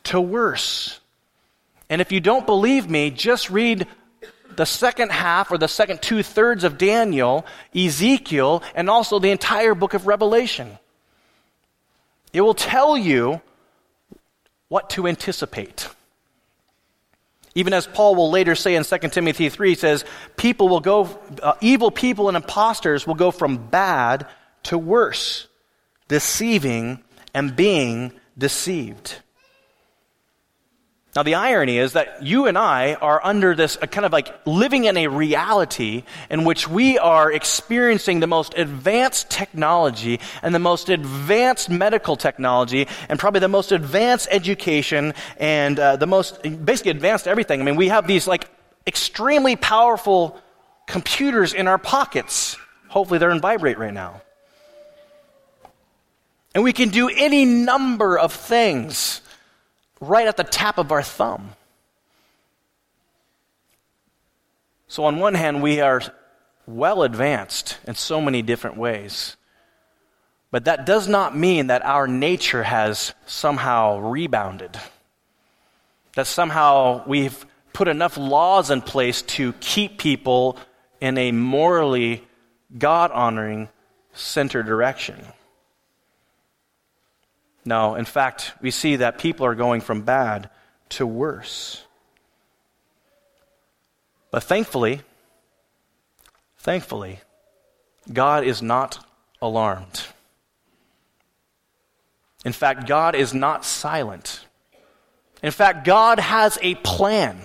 to 0.04 0.20
worse. 0.20 1.00
And 1.90 2.02
if 2.02 2.12
you 2.12 2.20
don't 2.20 2.46
believe 2.46 2.90
me, 2.90 3.12
just 3.12 3.50
read 3.50 3.88
the 4.56 4.66
second 4.66 5.12
half 5.12 5.52
or 5.52 5.58
the 5.58 5.68
second 5.68 6.02
two 6.02 6.24
thirds 6.24 6.64
of 6.64 6.78
Daniel, 6.78 7.46
Ezekiel, 7.76 8.64
and 8.76 8.90
also 8.90 9.20
the 9.20 9.32
entire 9.32 9.76
book 9.76 9.94
of 9.94 10.06
Revelation. 10.06 10.78
It 12.34 12.42
will 12.42 12.54
tell 12.54 12.98
you 12.98 13.42
what 14.70 14.90
to 14.92 15.08
anticipate. 15.08 15.88
Even 17.56 17.74
as 17.74 17.86
Paul 17.86 18.16
will 18.16 18.32
later 18.32 18.56
say 18.56 18.76
in 18.76 18.84
2 18.84 18.98
Timothy 19.10 19.50
3, 19.50 19.70
he 19.70 19.76
says, 19.76 20.06
people 20.38 20.70
will 20.70 20.80
go, 20.80 21.20
uh, 21.42 21.54
evil 21.62 21.92
people 21.92 22.28
and 22.28 22.36
impostors 22.36 23.06
will 23.06 23.16
go 23.16 23.30
from 23.30 23.58
bad 23.58 24.28
to 24.64 24.78
worse, 24.78 25.48
deceiving 26.08 27.04
and 27.34 27.56
being 27.56 28.12
deceived. 28.38 29.20
Now, 31.16 31.22
the 31.22 31.36
irony 31.36 31.78
is 31.78 31.94
that 31.94 32.24
you 32.24 32.48
and 32.48 32.58
I 32.58 32.96
are 32.96 33.24
under 33.24 33.54
this 33.54 33.78
kind 33.78 34.04
of 34.04 34.12
like 34.12 34.34
living 34.48 34.86
in 34.86 34.98
a 34.98 35.08
reality 35.08 36.04
in 36.32 36.44
which 36.44 36.68
we 36.68 36.98
are 36.98 37.32
experiencing 37.32 38.20
the 38.20 38.26
most 38.26 38.58
advanced 38.58 39.30
technology 39.30 40.20
and 40.42 40.56
the 40.56 40.60
most 40.60 40.90
advanced 40.90 41.70
medical 41.70 42.16
technology 42.16 42.88
and 43.10 43.20
probably 43.20 43.42
the 43.42 43.48
most 43.48 43.72
advanced 43.72 44.28
education 44.32 45.14
and 45.38 45.80
uh, 45.80 45.98
the 45.98 46.08
most 46.08 46.42
basically 46.66 46.90
advanced 46.90 47.28
everything. 47.28 47.62
I 47.62 47.64
mean, 47.64 47.76
we 47.76 47.90
have 47.90 48.08
these 48.08 48.28
like 48.28 48.50
extremely 48.88 49.56
powerful 49.56 50.42
computers 50.88 51.54
in 51.54 51.68
our 51.68 51.78
pockets. 51.78 52.58
Hopefully, 52.88 53.20
they're 53.20 53.30
in 53.30 53.40
vibrate 53.40 53.78
right 53.78 53.94
now. 53.94 54.24
And 56.56 56.64
we 56.64 56.74
can 56.74 56.90
do 56.90 57.08
any 57.10 57.46
number 57.46 58.18
of 58.18 58.34
things 58.34 59.22
right 60.08 60.28
at 60.28 60.38
the 60.38 60.44
tap 60.44 60.78
of 60.78 60.92
our 60.92 61.04
thumb. 61.04 61.52
So, 64.88 65.06
on 65.06 65.18
one 65.18 65.34
hand, 65.34 65.64
we 65.64 65.82
are 65.82 66.02
well 66.68 67.04
advanced 67.04 67.78
in 67.88 67.96
so 67.96 68.22
many 68.22 68.42
different 68.42 68.78
ways. 68.78 69.36
But 70.52 70.66
that 70.66 70.86
does 70.86 71.08
not 71.08 71.36
mean 71.36 71.68
that 71.68 71.84
our 71.84 72.08
nature 72.08 72.62
has 72.62 73.14
somehow 73.26 73.98
rebounded. 73.98 74.80
That 76.16 76.28
somehow 76.28 77.04
we've 77.08 77.44
put 77.74 77.88
enough 77.88 78.18
laws 78.18 78.70
in 78.70 78.82
place 78.82 79.24
to 79.24 79.54
keep 79.54 79.98
people 79.98 80.58
in 81.02 81.18
a 81.18 81.32
morally 81.32 82.24
God 82.78 83.10
honoring 83.12 83.68
center 84.14 84.62
direction. 84.62 85.26
No, 87.66 87.96
in 87.96 88.06
fact, 88.06 88.54
we 88.62 88.72
see 88.72 88.98
that 88.98 89.18
people 89.18 89.46
are 89.46 89.56
going 89.56 89.82
from 89.82 90.02
bad 90.02 90.50
to 90.90 91.08
worse. 91.08 91.84
But 94.32 94.44
thankfully, 94.44 95.02
thankfully, 96.58 97.20
God 98.12 98.44
is 98.44 98.62
not 98.62 99.06
alarmed. 99.42 100.04
In 102.44 102.52
fact, 102.52 102.88
God 102.88 103.16
is 103.16 103.34
not 103.34 103.64
silent. 103.64 104.46
In 105.42 105.52
fact, 105.52 105.86
God 105.86 106.20
has 106.20 106.58
a 106.62 106.76
plan. 106.76 107.40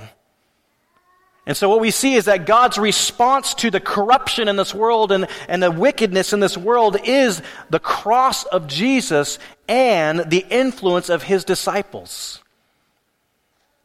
And 1.48 1.56
so 1.56 1.70
what 1.70 1.80
we 1.80 1.90
see 1.90 2.12
is 2.12 2.26
that 2.26 2.44
God's 2.44 2.76
response 2.76 3.54
to 3.54 3.70
the 3.70 3.80
corruption 3.80 4.48
in 4.48 4.56
this 4.56 4.74
world 4.74 5.10
and, 5.10 5.26
and 5.48 5.62
the 5.62 5.70
wickedness 5.70 6.34
in 6.34 6.40
this 6.40 6.58
world 6.58 6.98
is 7.04 7.40
the 7.70 7.78
cross 7.78 8.44
of 8.44 8.66
Jesus 8.66 9.38
and 9.66 10.30
the 10.30 10.44
influence 10.50 11.08
of 11.08 11.22
his 11.22 11.44
disciples. 11.44 12.42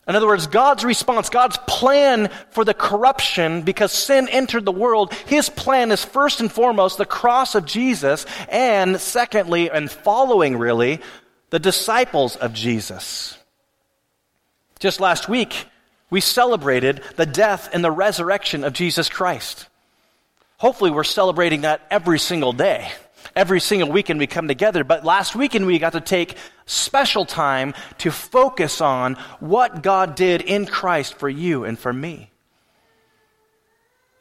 In 0.09 0.17
other 0.17 0.27
words, 0.27 0.47
God's 0.47 0.83
response, 0.83 1.29
God's 1.29 1.57
plan 1.65 2.29
for 2.51 2.65
the 2.65 2.73
corruption 2.73 3.61
because 3.61 3.93
sin 3.93 4.27
entered 4.27 4.65
the 4.65 4.73
world, 4.73 5.13
his 5.13 5.47
plan 5.47 5.93
is 5.93 6.03
first 6.03 6.41
and 6.41 6.51
foremost 6.51 6.97
the 6.97 7.05
cross 7.05 7.55
of 7.55 7.63
Jesus, 7.63 8.25
and 8.49 8.99
secondly, 8.99 9.71
and 9.71 9.89
following 9.89 10.57
really, 10.57 10.99
the 11.51 11.59
disciples 11.59 12.35
of 12.35 12.51
Jesus. 12.51 13.37
Just 14.79 14.99
last 14.99 15.29
week, 15.29 15.67
we 16.13 16.21
celebrated 16.21 17.01
the 17.15 17.25
death 17.25 17.71
and 17.73 17.83
the 17.83 17.89
resurrection 17.89 18.63
of 18.63 18.71
Jesus 18.71 19.09
Christ. 19.09 19.65
Hopefully, 20.57 20.91
we're 20.91 21.03
celebrating 21.03 21.61
that 21.61 21.81
every 21.89 22.19
single 22.19 22.53
day. 22.53 22.91
Every 23.35 23.59
single 23.59 23.91
weekend 23.91 24.19
we 24.19 24.27
come 24.27 24.47
together, 24.47 24.83
but 24.83 25.03
last 25.03 25.35
weekend 25.35 25.65
we 25.65 25.79
got 25.79 25.93
to 25.93 26.01
take 26.01 26.37
special 26.67 27.25
time 27.25 27.73
to 27.97 28.11
focus 28.11 28.79
on 28.79 29.15
what 29.39 29.81
God 29.81 30.13
did 30.13 30.43
in 30.43 30.67
Christ 30.67 31.15
for 31.15 31.27
you 31.27 31.63
and 31.63 31.79
for 31.79 31.91
me. 31.91 32.29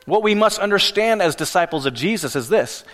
What 0.06 0.22
we 0.22 0.34
must 0.34 0.61
understand 0.61 1.20
as 1.20 1.37
disciples 1.37 1.84
of 1.84 1.92
Jesus 1.92 2.34
is 2.34 2.49
this 2.49 2.84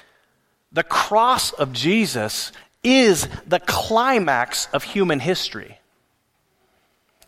the 0.72 0.82
cross 0.82 1.52
of 1.52 1.72
Jesus 1.72 2.50
is 2.82 3.28
the 3.46 3.60
climax 3.60 4.66
of 4.72 4.82
human 4.82 5.20
history. 5.20 5.77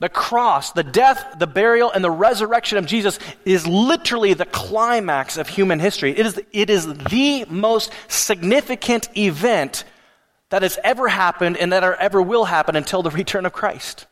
The 0.00 0.08
cross, 0.08 0.72
the 0.72 0.82
death, 0.82 1.36
the 1.38 1.46
burial, 1.46 1.92
and 1.92 2.02
the 2.02 2.10
resurrection 2.10 2.78
of 2.78 2.86
Jesus 2.86 3.18
is 3.44 3.66
literally 3.66 4.32
the 4.32 4.46
climax 4.46 5.36
of 5.36 5.46
human 5.46 5.78
history. 5.78 6.18
It 6.18 6.24
is, 6.24 6.40
it 6.52 6.70
is 6.70 6.86
the 6.86 7.44
most 7.48 7.92
significant 8.08 9.14
event 9.16 9.84
that 10.48 10.62
has 10.62 10.78
ever 10.82 11.06
happened 11.06 11.58
and 11.58 11.72
that 11.72 11.84
ever 11.84 12.22
will 12.22 12.46
happen 12.46 12.76
until 12.76 13.02
the 13.02 13.10
return 13.10 13.44
of 13.44 13.52
Christ. 13.52 14.06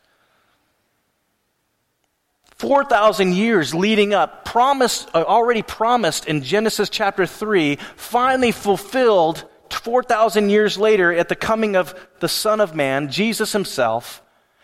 4,000 2.57 3.33
years 3.33 3.73
leading 3.73 4.13
up, 4.13 4.45
promised, 4.45 5.09
uh, 5.15 5.23
already 5.23 5.63
promised 5.63 6.27
in 6.27 6.43
Genesis 6.43 6.89
chapter 6.89 7.25
3, 7.25 7.77
finally 7.95 8.51
fulfilled 8.51 9.45
4,000 9.71 10.49
years 10.49 10.77
later 10.77 11.11
at 11.11 11.29
the 11.29 11.35
coming 11.35 11.75
of 11.75 11.95
the 12.19 12.27
Son 12.27 12.59
of 12.59 12.75
Man, 12.75 13.09
Jesus 13.09 13.53
himself. 13.53 14.21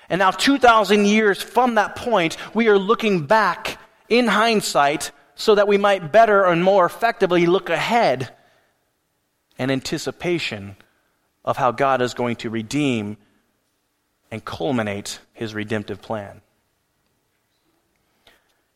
And 0.09 0.19
now, 0.19 0.31
2,000 0.31 1.05
years 1.05 1.41
from 1.41 1.75
that 1.75 1.95
point, 1.95 2.37
we 2.53 2.67
are 2.67 2.77
looking 2.77 3.25
back 3.25 3.79
in 4.07 4.27
hindsight 4.27 5.11
so 5.35 5.55
that 5.55 5.67
we 5.67 5.77
might 5.77 6.11
better 6.11 6.45
and 6.45 6.63
more 6.63 6.85
effectively 6.85 7.45
look 7.45 7.69
ahead 7.69 8.33
in 9.57 9.71
anticipation 9.71 10.75
of 11.43 11.57
how 11.57 11.71
God 11.71 12.01
is 12.01 12.13
going 12.13 12.37
to 12.37 12.49
redeem 12.49 13.17
and 14.31 14.43
culminate 14.43 15.19
his 15.33 15.53
redemptive 15.53 16.01
plan. 16.01 16.41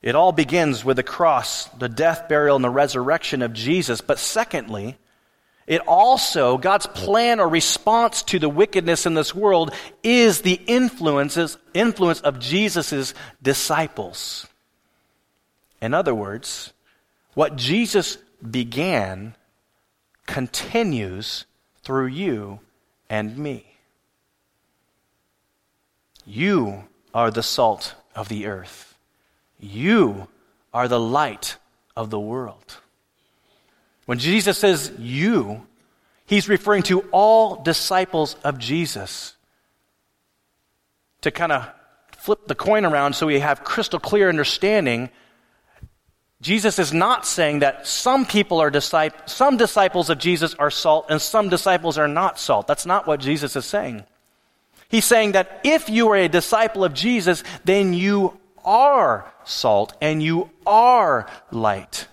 It 0.01 0.15
all 0.15 0.31
begins 0.31 0.85
with 0.85 0.97
the 0.97 1.03
cross, 1.03 1.65
the 1.65 1.89
death, 1.89 2.29
burial, 2.29 2.55
and 2.55 2.63
the 2.63 2.69
resurrection 2.69 3.41
of 3.41 3.51
Jesus. 3.51 3.99
But 3.99 4.17
secondly, 4.17 4.97
it 5.69 5.81
also, 5.81 6.57
God's 6.57 6.87
plan 6.87 7.39
or 7.39 7.47
response 7.47 8.23
to 8.23 8.39
the 8.39 8.49
wickedness 8.49 9.05
in 9.05 9.13
this 9.13 9.35
world 9.35 9.71
is 10.01 10.41
the 10.41 10.59
influences, 10.65 11.59
influence 11.75 12.21
of 12.21 12.39
Jesus' 12.39 13.13
disciples. 13.39 14.47
In 15.79 15.93
other 15.93 16.15
words, 16.15 16.73
what 17.35 17.55
Jesus 17.55 18.17
began 18.49 19.35
continues 20.25 21.45
through 21.83 22.07
you 22.07 22.61
and 23.07 23.37
me. 23.37 23.63
You 26.25 26.85
are 27.13 27.29
the 27.29 27.43
salt 27.43 27.93
of 28.15 28.27
the 28.27 28.47
earth. 28.47 28.97
You 29.59 30.29
are 30.73 30.87
the 30.87 30.99
light 30.99 31.57
of 31.95 32.09
the 32.09 32.19
world. 32.19 32.77
When 34.09 34.17
Jesus 34.17 34.57
says 34.57 34.91
you, 34.97 35.67
he's 36.25 36.49
referring 36.49 36.81
to 36.89 37.01
all 37.11 37.61
disciples 37.61 38.37
of 38.43 38.57
Jesus. 38.57 39.35
To 41.21 41.29
kind 41.29 41.51
of 41.51 41.69
flip 42.17 42.47
the 42.47 42.55
coin 42.55 42.85
around 42.85 43.13
so 43.13 43.27
we 43.27 43.39
have 43.39 43.63
crystal 43.63 43.99
clear 43.99 44.27
understanding, 44.27 45.11
Jesus 46.41 46.79
is 46.79 46.91
not 46.91 47.23
saying 47.23 47.59
that 47.59 47.85
some 47.85 48.25
people 48.25 48.59
are 48.59 48.71
disciples, 48.71 49.31
some 49.31 49.57
disciples 49.57 50.09
of 50.09 50.17
Jesus 50.17 50.55
are 50.55 50.71
salt 50.71 51.05
and 51.11 51.21
some 51.21 51.47
disciples 51.47 51.99
are 51.99 52.07
not 52.07 52.39
salt. 52.39 52.65
That's 52.65 52.87
not 52.87 53.05
what 53.05 53.19
Jesus 53.19 53.55
is 53.55 53.65
saying. 53.65 54.05
He's 54.87 55.05
saying 55.05 55.33
that 55.33 55.61
if 55.63 55.87
you 55.87 56.09
are 56.09 56.17
a 56.17 56.27
disciple 56.27 56.83
of 56.83 56.95
Jesus, 56.95 57.43
then 57.63 57.93
you 57.93 58.39
are 58.65 59.31
salt 59.43 59.93
and 60.01 60.23
you 60.23 60.49
are 60.65 61.29
light. 61.51 62.07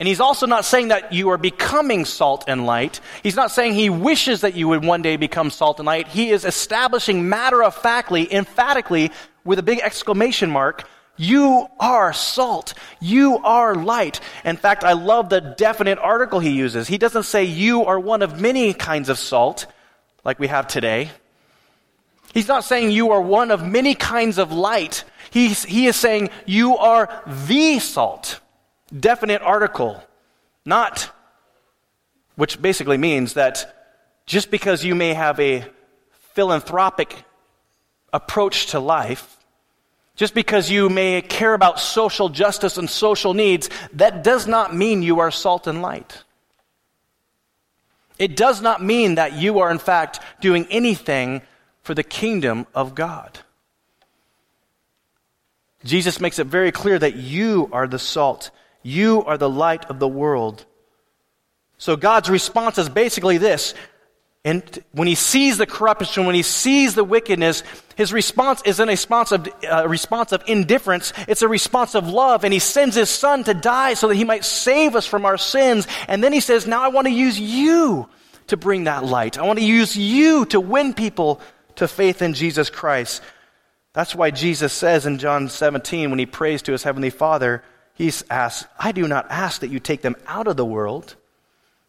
And 0.00 0.06
he's 0.06 0.20
also 0.20 0.46
not 0.46 0.64
saying 0.64 0.88
that 0.88 1.12
you 1.12 1.30
are 1.30 1.38
becoming 1.38 2.04
salt 2.04 2.44
and 2.46 2.66
light. 2.66 3.00
He's 3.24 3.34
not 3.34 3.50
saying 3.50 3.74
he 3.74 3.90
wishes 3.90 4.42
that 4.42 4.54
you 4.54 4.68
would 4.68 4.84
one 4.84 5.02
day 5.02 5.16
become 5.16 5.50
salt 5.50 5.80
and 5.80 5.86
light. 5.86 6.06
He 6.06 6.30
is 6.30 6.44
establishing 6.44 7.28
matter 7.28 7.64
of 7.64 7.74
factly, 7.74 8.32
emphatically, 8.32 9.10
with 9.44 9.58
a 9.58 9.62
big 9.62 9.80
exclamation 9.80 10.50
mark, 10.50 10.86
you 11.16 11.66
are 11.80 12.12
salt. 12.12 12.74
You 13.00 13.38
are 13.38 13.74
light. 13.74 14.20
In 14.44 14.56
fact, 14.56 14.84
I 14.84 14.92
love 14.92 15.30
the 15.30 15.40
definite 15.40 15.98
article 15.98 16.38
he 16.38 16.50
uses. 16.50 16.86
He 16.86 16.96
doesn't 16.96 17.24
say 17.24 17.42
you 17.42 17.86
are 17.86 17.98
one 17.98 18.22
of 18.22 18.40
many 18.40 18.72
kinds 18.74 19.08
of 19.08 19.18
salt, 19.18 19.66
like 20.24 20.38
we 20.38 20.46
have 20.46 20.68
today. 20.68 21.10
He's 22.32 22.46
not 22.46 22.62
saying 22.62 22.92
you 22.92 23.10
are 23.10 23.20
one 23.20 23.50
of 23.50 23.66
many 23.66 23.96
kinds 23.96 24.38
of 24.38 24.52
light. 24.52 25.02
He's, 25.30 25.64
he 25.64 25.86
is 25.86 25.96
saying 25.96 26.30
you 26.46 26.76
are 26.76 27.24
the 27.26 27.80
salt 27.80 28.38
definite 28.96 29.42
article, 29.42 30.02
not, 30.64 31.10
which 32.36 32.60
basically 32.60 32.96
means 32.96 33.34
that 33.34 33.74
just 34.26 34.50
because 34.50 34.84
you 34.84 34.94
may 34.94 35.14
have 35.14 35.40
a 35.40 35.64
philanthropic 36.34 37.24
approach 38.12 38.66
to 38.66 38.80
life, 38.80 39.36
just 40.14 40.34
because 40.34 40.70
you 40.70 40.88
may 40.88 41.22
care 41.22 41.54
about 41.54 41.78
social 41.78 42.28
justice 42.28 42.76
and 42.76 42.90
social 42.90 43.34
needs, 43.34 43.70
that 43.92 44.24
does 44.24 44.46
not 44.46 44.74
mean 44.74 45.02
you 45.02 45.20
are 45.20 45.30
salt 45.30 45.66
and 45.66 45.80
light. 45.80 46.24
It 48.18 48.36
does 48.36 48.60
not 48.60 48.82
mean 48.82 49.14
that 49.14 49.34
you 49.34 49.60
are, 49.60 49.70
in 49.70 49.78
fact, 49.78 50.20
doing 50.40 50.66
anything 50.70 51.42
for 51.82 51.94
the 51.94 52.02
kingdom 52.02 52.66
of 52.74 52.94
God. 52.94 53.38
Jesus 55.84 56.20
makes 56.20 56.38
it 56.38 56.48
very 56.48 56.72
clear 56.72 56.98
that 56.98 57.14
you 57.14 57.68
are 57.72 57.86
the 57.86 57.98
salt 57.98 58.50
you 58.82 59.24
are 59.24 59.38
the 59.38 59.50
light 59.50 59.84
of 59.86 59.98
the 59.98 60.08
world. 60.08 60.64
So 61.78 61.96
God's 61.96 62.28
response 62.28 62.78
is 62.78 62.88
basically 62.88 63.38
this. 63.38 63.74
And 64.44 64.62
when 64.92 65.08
he 65.08 65.14
sees 65.14 65.58
the 65.58 65.66
corruption, 65.66 66.24
when 66.24 66.34
he 66.34 66.42
sees 66.42 66.94
the 66.94 67.04
wickedness, 67.04 67.62
his 67.96 68.12
response 68.12 68.62
isn't 68.64 68.88
a 68.88 68.92
response 68.92 69.32
of, 69.32 69.48
uh, 69.70 69.86
response 69.88 70.32
of 70.32 70.42
indifference. 70.46 71.12
It's 71.26 71.42
a 71.42 71.48
response 71.48 71.94
of 71.94 72.08
love. 72.08 72.44
And 72.44 72.52
he 72.52 72.58
sends 72.60 72.94
his 72.94 73.10
son 73.10 73.44
to 73.44 73.54
die 73.54 73.94
so 73.94 74.08
that 74.08 74.14
he 74.14 74.24
might 74.24 74.44
save 74.44 74.96
us 74.96 75.06
from 75.06 75.26
our 75.26 75.36
sins. 75.36 75.86
And 76.06 76.22
then 76.22 76.32
he 76.32 76.40
says, 76.40 76.66
now 76.66 76.82
I 76.82 76.88
want 76.88 77.06
to 77.06 77.12
use 77.12 77.38
you 77.38 78.08
to 78.46 78.56
bring 78.56 78.84
that 78.84 79.04
light. 79.04 79.38
I 79.38 79.42
want 79.42 79.58
to 79.58 79.64
use 79.64 79.96
you 79.96 80.46
to 80.46 80.60
win 80.60 80.94
people 80.94 81.40
to 81.76 81.86
faith 81.86 82.22
in 82.22 82.34
Jesus 82.34 82.70
Christ. 82.70 83.22
That's 83.92 84.14
why 84.14 84.30
Jesus 84.30 84.72
says 84.72 85.06
in 85.06 85.18
John 85.18 85.48
17, 85.48 86.10
when 86.10 86.18
he 86.18 86.26
prays 86.26 86.62
to 86.62 86.72
his 86.72 86.84
heavenly 86.84 87.10
Father, 87.10 87.62
he 87.98 88.12
asks, 88.30 88.64
I 88.78 88.92
do 88.92 89.08
not 89.08 89.26
ask 89.28 89.60
that 89.60 89.70
you 89.70 89.80
take 89.80 90.02
them 90.02 90.14
out 90.28 90.46
of 90.46 90.56
the 90.56 90.64
world, 90.64 91.16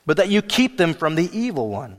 but 0.07 0.17
that 0.17 0.29
you 0.29 0.41
keep 0.41 0.75
them 0.75 0.95
from 0.95 1.13
the 1.13 1.29
evil 1.31 1.69
one. 1.69 1.97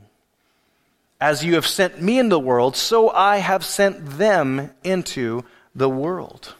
As 1.21 1.45
you 1.45 1.55
have 1.55 1.65
sent 1.65 2.01
me 2.01 2.19
into 2.19 2.31
the 2.31 2.39
world, 2.39 2.75
so 2.75 3.09
I 3.09 3.37
have 3.37 3.63
sent 3.63 4.17
them 4.17 4.69
into 4.83 5.45
the 5.73 5.87
world. 5.87 6.53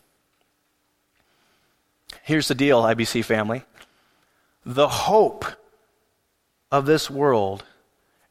Here's 2.23 2.47
the 2.47 2.55
deal, 2.55 2.81
IBC 2.83 3.25
family. 3.25 3.63
The 4.65 4.87
hope 4.87 5.43
of 6.71 6.85
this 6.85 7.09
world 7.09 7.65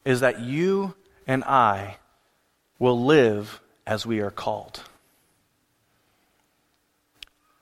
is 0.03 0.21
that 0.21 0.39
you 0.39 0.95
and 1.27 1.43
I 1.43 1.97
will 2.79 3.05
live 3.05 3.61
as 3.85 4.03
we 4.03 4.19
are 4.21 4.31
called. 4.31 4.81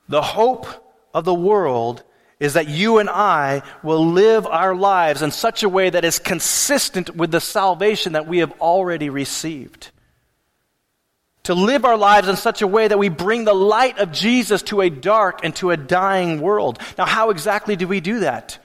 The 0.08 0.22
hope 0.22 0.66
of 1.14 1.24
the 1.24 1.34
world 1.34 2.02
is 2.38 2.54
that 2.54 2.68
you 2.68 2.98
and 2.98 3.10
I 3.10 3.62
will 3.82 4.06
live 4.06 4.46
our 4.46 4.74
lives 4.74 5.20
in 5.20 5.30
such 5.30 5.62
a 5.62 5.68
way 5.68 5.90
that 5.90 6.04
is 6.04 6.18
consistent 6.18 7.14
with 7.14 7.30
the 7.30 7.40
salvation 7.40 8.14
that 8.14 8.26
we 8.26 8.38
have 8.38 8.52
already 8.60 9.10
received. 9.10 9.90
To 11.44 11.54
live 11.54 11.84
our 11.84 11.96
lives 11.96 12.28
in 12.28 12.36
such 12.36 12.62
a 12.62 12.66
way 12.66 12.88
that 12.88 12.98
we 12.98 13.08
bring 13.08 13.44
the 13.44 13.54
light 13.54 13.98
of 13.98 14.12
Jesus 14.12 14.62
to 14.64 14.80
a 14.80 14.90
dark 14.90 15.40
and 15.42 15.54
to 15.56 15.70
a 15.70 15.76
dying 15.76 16.40
world. 16.40 16.78
Now, 16.96 17.06
how 17.06 17.30
exactly 17.30 17.76
do 17.76 17.86
we 17.86 18.00
do 18.00 18.20
that? 18.20 18.58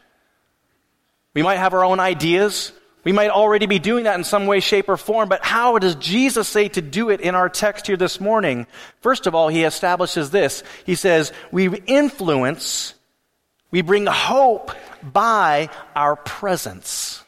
We 1.33 1.43
might 1.43 1.57
have 1.57 1.73
our 1.73 1.83
own 1.83 1.99
ideas. 1.99 2.71
We 3.05 3.11
might 3.11 3.29
already 3.29 3.67
be 3.67 3.77
doing 3.77 4.05
that 4.05 4.17
in 4.17 4.23
some 4.23 4.47
way, 4.47 4.59
shape, 4.59 4.89
or 4.89 4.97
form, 4.97 5.29
but 5.29 5.45
how 5.45 5.77
does 5.77 5.93
Jesus 5.95 6.47
say 6.47 6.69
to 6.69 6.81
do 6.81 7.11
it 7.11 7.21
in 7.21 7.35
our 7.35 7.49
text 7.49 7.85
here 7.85 7.97
this 7.97 8.19
morning? 8.19 8.65
First 9.01 9.27
of 9.27 9.35
all, 9.35 9.47
he 9.47 9.63
establishes 9.63 10.31
this. 10.31 10.63
He 10.87 10.95
says, 10.95 11.31
We 11.51 11.67
influence, 11.85 12.95
we 13.69 13.83
bring 13.83 14.07
hope 14.07 14.71
by 15.03 15.69
our 15.95 16.15
presence. 16.15 17.23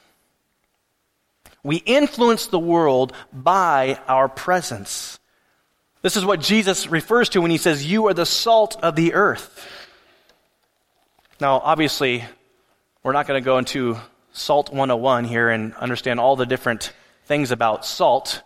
We 1.61 1.75
influence 1.77 2.47
the 2.47 2.59
world 2.59 3.13
by 3.31 3.99
our 4.07 4.27
presence. 4.27 5.19
This 6.01 6.17
is 6.17 6.25
what 6.25 6.39
Jesus 6.39 6.87
refers 6.87 7.29
to 7.29 7.41
when 7.41 7.51
he 7.51 7.57
says, 7.57 7.85
You 7.85 8.07
are 8.07 8.15
the 8.15 8.25
salt 8.25 8.77
of 8.81 8.95
the 8.95 9.13
earth. 9.13 9.63
Now, 11.39 11.59
obviously, 11.59 12.25
we're 13.03 13.13
not 13.13 13.27
going 13.27 13.39
to 13.39 13.45
go 13.45 13.59
into 13.59 13.97
Salt 14.38 14.69
101 14.69 15.26
here 15.26 15.50
and 15.50 15.73
understand 15.76 16.19
all 16.19 16.36
the 16.36 16.45
different 16.45 16.93
things 17.26 17.52
about 17.52 17.86
salt. 17.86 18.43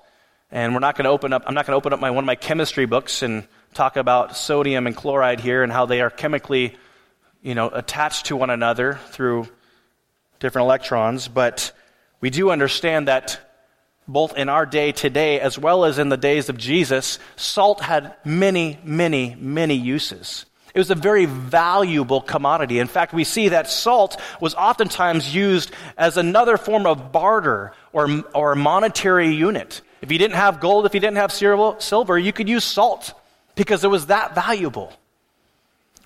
And 0.49 0.73
we're 0.73 0.80
not 0.80 0.95
going 0.95 1.04
to 1.04 1.12
open 1.12 1.34
up, 1.34 1.43
I'm 1.45 1.54
not 1.54 1.65
going 1.67 1.73
to 1.73 1.77
open 1.77 1.91
up 1.91 1.99
my, 1.99 2.12
one 2.12 2.23
of 2.23 2.25
my 2.25 2.36
chemistry 2.36 2.86
books 2.86 3.23
and 3.23 3.45
talk 3.73 3.97
about 3.97 4.38
sodium 4.38 4.88
and 4.88 4.95
chloride 4.95 5.41
here 5.41 5.63
and 5.63 5.71
how 5.71 5.86
they 5.86 5.99
are 5.99 6.10
chemically, 6.10 6.77
you 7.41 7.56
know, 7.56 7.67
attached 7.67 8.27
to 8.27 8.38
one 8.38 8.49
another 8.49 8.99
through 9.10 9.49
different 10.39 10.65
electrons. 10.65 11.27
But 11.27 11.73
we 12.21 12.30
do 12.30 12.51
understand 12.51 13.10
that 13.10 13.39
both 14.08 14.38
in 14.38 14.47
our 14.47 14.65
day 14.65 14.93
today 14.93 15.41
as 15.41 15.60
well 15.60 15.84
as 15.84 15.99
in 15.99 16.08
the 16.08 16.17
days 16.17 16.47
of 16.47 16.58
Jesus, 16.58 17.19
salt 17.36 17.82
had 17.82 18.15
many, 18.23 18.80
many, 18.86 19.36
many 19.38 19.75
uses. 19.75 20.45
It 20.73 20.79
was 20.79 20.91
a 20.91 20.95
very 20.95 21.25
valuable 21.25 22.21
commodity. 22.21 22.79
In 22.79 22.88
fact, 22.88 23.13
we 23.13 23.23
see 23.23 23.49
that 23.49 23.69
salt 23.69 24.19
was 24.39 24.55
oftentimes 24.55 25.34
used 25.34 25.71
as 25.97 26.17
another 26.17 26.57
form 26.57 26.86
of 26.86 27.12
barter 27.12 27.73
or, 27.91 28.23
or 28.34 28.55
monetary 28.55 29.34
unit. 29.34 29.81
If 30.01 30.12
you 30.12 30.17
didn't 30.17 30.38
have 30.38 30.60
gold, 30.60 30.86
if 30.86 30.93
you 30.93 30.99
didn't 30.99 31.17
have 31.17 31.31
silver, 31.31 32.17
you 32.17 32.34
could 32.34 32.47
use 32.49 32.63
salt 32.63 33.13
because 33.55 33.84
it 33.84 33.89
was 33.89 34.07
that 34.07 34.34
valuable. 34.34 34.93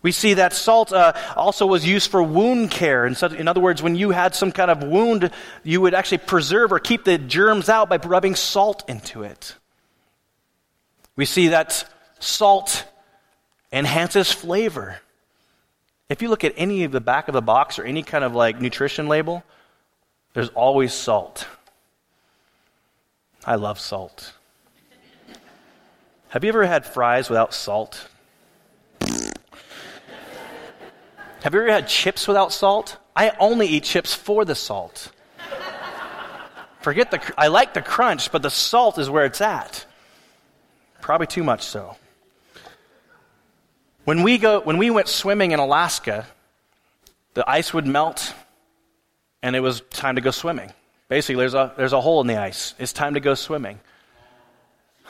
We 0.02 0.12
see 0.12 0.36
that 0.36 0.54
salt 0.54 0.94
uh, 0.94 1.14
also 1.36 1.66
was 1.66 1.84
used 1.84 2.12
for 2.12 2.22
wound 2.22 2.70
care. 2.70 3.08
In, 3.08 3.16
in 3.38 3.48
other 3.48 3.60
words, 3.60 3.82
when 3.82 3.96
you 3.96 4.12
had 4.12 4.36
some 4.36 4.52
kind 4.52 4.70
of 4.70 4.84
wound, 4.84 5.32
you 5.64 5.82
would 5.82 5.96
actually 5.96 6.20
preserve 6.20 6.72
or 6.72 6.80
keep 6.80 7.06
the 7.06 7.18
germs 7.18 7.70
out 7.70 7.90
by 7.90 7.98
rubbing 7.98 8.36
salt 8.36 8.88
into 8.88 9.24
it. 9.24 9.56
We 11.16 11.26
see 11.26 11.48
that 11.48 11.90
salt 12.20 12.86
enhances 13.72 14.32
flavor. 14.32 15.00
If 16.10 16.22
you 16.22 16.30
look 16.30 16.44
at 16.44 16.54
any 16.56 16.84
of 16.84 16.92
the 16.92 17.02
back 17.02 17.28
of 17.28 17.34
the 17.34 17.42
box 17.42 17.80
or 17.80 17.84
any 17.84 18.04
kind 18.04 18.24
of 18.24 18.36
like 18.36 18.62
nutrition 18.62 19.08
label, 19.08 19.44
there's 20.34 20.50
always 20.50 20.94
salt. 20.94 21.48
I 23.46 23.56
love 23.56 23.80
salt. 23.80 24.34
Have 26.30 26.44
you 26.44 26.50
ever 26.50 26.66
had 26.66 26.86
fries 26.86 27.30
without 27.30 27.54
salt? 27.54 28.08
Have 29.00 29.34
you 31.54 31.62
ever 31.62 31.72
had 31.72 31.88
chips 31.88 32.28
without 32.28 32.52
salt? 32.52 32.98
I 33.16 33.32
only 33.40 33.68
eat 33.68 33.84
chips 33.84 34.14
for 34.14 34.46
the 34.46 34.56
salt. 34.56 35.12
Forget 36.82 37.12
the, 37.12 37.34
I 37.38 37.48
like 37.48 37.74
the 37.74 37.82
crunch, 37.82 38.32
but 38.32 38.42
the 38.42 38.50
salt 38.50 38.98
is 38.98 39.10
where 39.10 39.26
it's 39.26 39.42
at. 39.42 39.86
Probably 41.02 41.28
too 41.28 41.44
much 41.44 41.64
so. 41.64 41.98
When 44.06 44.22
we, 44.22 44.38
go, 44.38 44.62
when 44.62 44.78
we 44.78 44.92
went 44.92 45.08
swimming 45.08 45.52
in 45.52 45.60
Alaska, 45.60 46.28
the 47.34 47.48
ice 47.50 47.74
would 47.74 47.88
melt 47.88 48.34
and 49.42 49.56
it 49.56 49.60
was 49.60 49.82
time 49.90 50.16
to 50.16 50.22
go 50.22 50.32
swimming. 50.32 50.72
Basically, 51.10 51.40
there's 51.40 51.56
a, 51.56 51.74
there's 51.76 51.94
a 51.94 52.02
hole 52.02 52.22
in 52.22 52.28
the 52.28 52.38
ice. 52.38 52.76
It's 52.78 52.94
time 52.94 53.16
to 53.16 53.20
go 53.20 53.34
swimming. 53.34 53.80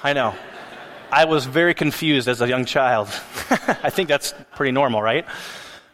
I 0.01 0.13
know. 0.13 0.33
I 1.11 1.25
was 1.25 1.45
very 1.45 1.73
confused 1.73 2.27
as 2.27 2.41
a 2.41 2.47
young 2.47 2.65
child. 2.65 3.07
I 3.49 3.89
think 3.89 4.07
that's 4.07 4.33
pretty 4.55 4.71
normal, 4.71 5.01
right? 5.01 5.25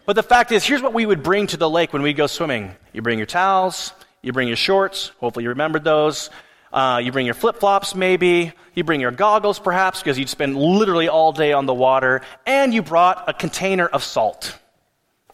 But 0.06 0.16
the 0.16 0.24
fact 0.24 0.52
is, 0.52 0.64
here's 0.64 0.82
what 0.82 0.94
we 0.94 1.06
would 1.06 1.24
bring 1.24 1.48
to 1.48 1.58
the 1.58 1.70
lake 1.70 1.94
when 1.94 2.02
we 2.04 2.14
go 2.14 2.28
swimming. 2.28 2.76
You 2.94 3.02
bring 3.02 3.18
your 3.18 3.28
towels, 3.28 3.94
you 4.22 4.32
bring 4.32 4.48
your 4.48 4.58
shorts. 4.58 5.12
Hopefully, 5.20 5.44
you 5.44 5.50
remembered 5.50 5.84
those. 5.84 6.30
Uh, 6.72 7.02
you 7.04 7.12
bring 7.12 7.26
your 7.26 7.36
flip 7.36 7.58
flops, 7.58 7.96
maybe. 7.96 8.54
You 8.73 8.84
bring 8.84 9.01
your 9.01 9.12
goggles, 9.12 9.60
perhaps, 9.60 9.99
because 9.99 10.17
you'd 10.17 10.29
spend 10.29 10.55
literally 10.55 11.10
all 11.10 11.34
day 11.34 11.51
on 11.53 11.65
the 11.65 11.73
water. 11.73 12.21
And 12.45 12.73
you 12.73 12.81
brought 12.81 13.25
a 13.27 13.34
container 13.34 13.86
of 13.86 14.03
salt. 14.03 14.57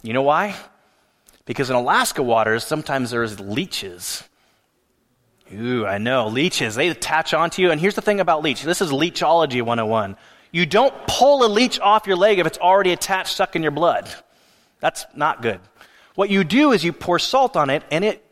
You 0.01 0.13
know 0.13 0.23
why? 0.23 0.55
Because 1.45 1.69
in 1.69 1.75
Alaska 1.75 2.23
waters, 2.23 2.63
sometimes 2.63 3.11
there's 3.11 3.39
leeches. 3.39 4.23
Ooh, 5.53 5.85
I 5.85 5.97
know. 5.97 6.27
Leeches. 6.27 6.75
They 6.75 6.89
attach 6.89 7.33
onto 7.33 7.61
you. 7.61 7.71
And 7.71 7.79
here's 7.79 7.95
the 7.95 8.01
thing 8.01 8.19
about 8.19 8.43
leech 8.43 8.63
this 8.63 8.81
is 8.81 8.91
leechology 8.91 9.61
101. 9.61 10.17
You 10.51 10.65
don't 10.65 10.93
pull 11.07 11.45
a 11.45 11.47
leech 11.47 11.79
off 11.79 12.07
your 12.07 12.15
leg 12.15 12.39
if 12.39 12.47
it's 12.47 12.57
already 12.57 12.91
attached, 12.91 13.33
stuck 13.33 13.55
in 13.55 13.61
your 13.61 13.71
blood. 13.71 14.09
That's 14.79 15.05
not 15.15 15.41
good. 15.41 15.59
What 16.15 16.29
you 16.29 16.43
do 16.43 16.71
is 16.71 16.83
you 16.83 16.93
pour 16.93 17.19
salt 17.19 17.55
on 17.55 17.69
it, 17.69 17.83
and 17.91 18.03
it 18.03 18.25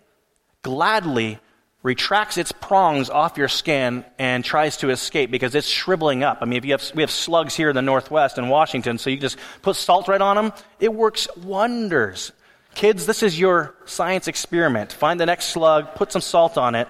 gladly 0.61 1.39
retracts 1.85 2.39
its 2.39 2.51
prongs 2.51 3.11
off 3.11 3.37
your 3.37 3.47
skin 3.47 4.03
and 4.17 4.43
tries 4.43 4.77
to 4.77 4.89
escape 4.89 5.29
because 5.29 5.53
it's 5.53 5.67
shriveling 5.67 6.23
up. 6.23 6.39
I 6.41 6.45
mean, 6.45 6.57
if 6.57 6.65
you 6.65 6.71
have, 6.71 6.83
we 6.95 7.03
have 7.03 7.11
slugs 7.11 7.55
here 7.55 7.69
in 7.69 7.75
the 7.75 7.83
Northwest 7.83 8.39
in 8.39 8.49
Washington, 8.49 8.97
so 8.97 9.11
you 9.11 9.17
just 9.17 9.37
put 9.61 9.75
salt 9.75 10.07
right 10.07 10.19
on 10.19 10.35
them, 10.35 10.51
it 10.79 10.91
works 10.91 11.27
wonders. 11.37 12.31
Kids, 12.73 13.05
this 13.05 13.21
is 13.21 13.39
your 13.39 13.75
science 13.85 14.27
experiment. 14.27 14.93
Find 14.93 15.19
the 15.19 15.27
next 15.27 15.49
slug, 15.49 15.93
put 15.93 16.11
some 16.11 16.23
salt 16.23 16.57
on 16.57 16.73
it, 16.73 16.87